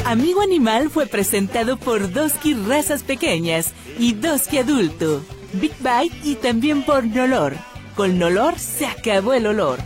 [0.08, 6.82] Amigo Animal fue presentado por Doski Razas Pequeñas y Doski Adulto, Big Bite y también
[6.82, 7.54] por Nolor.
[7.94, 9.78] Con Nolor se acabó el olor.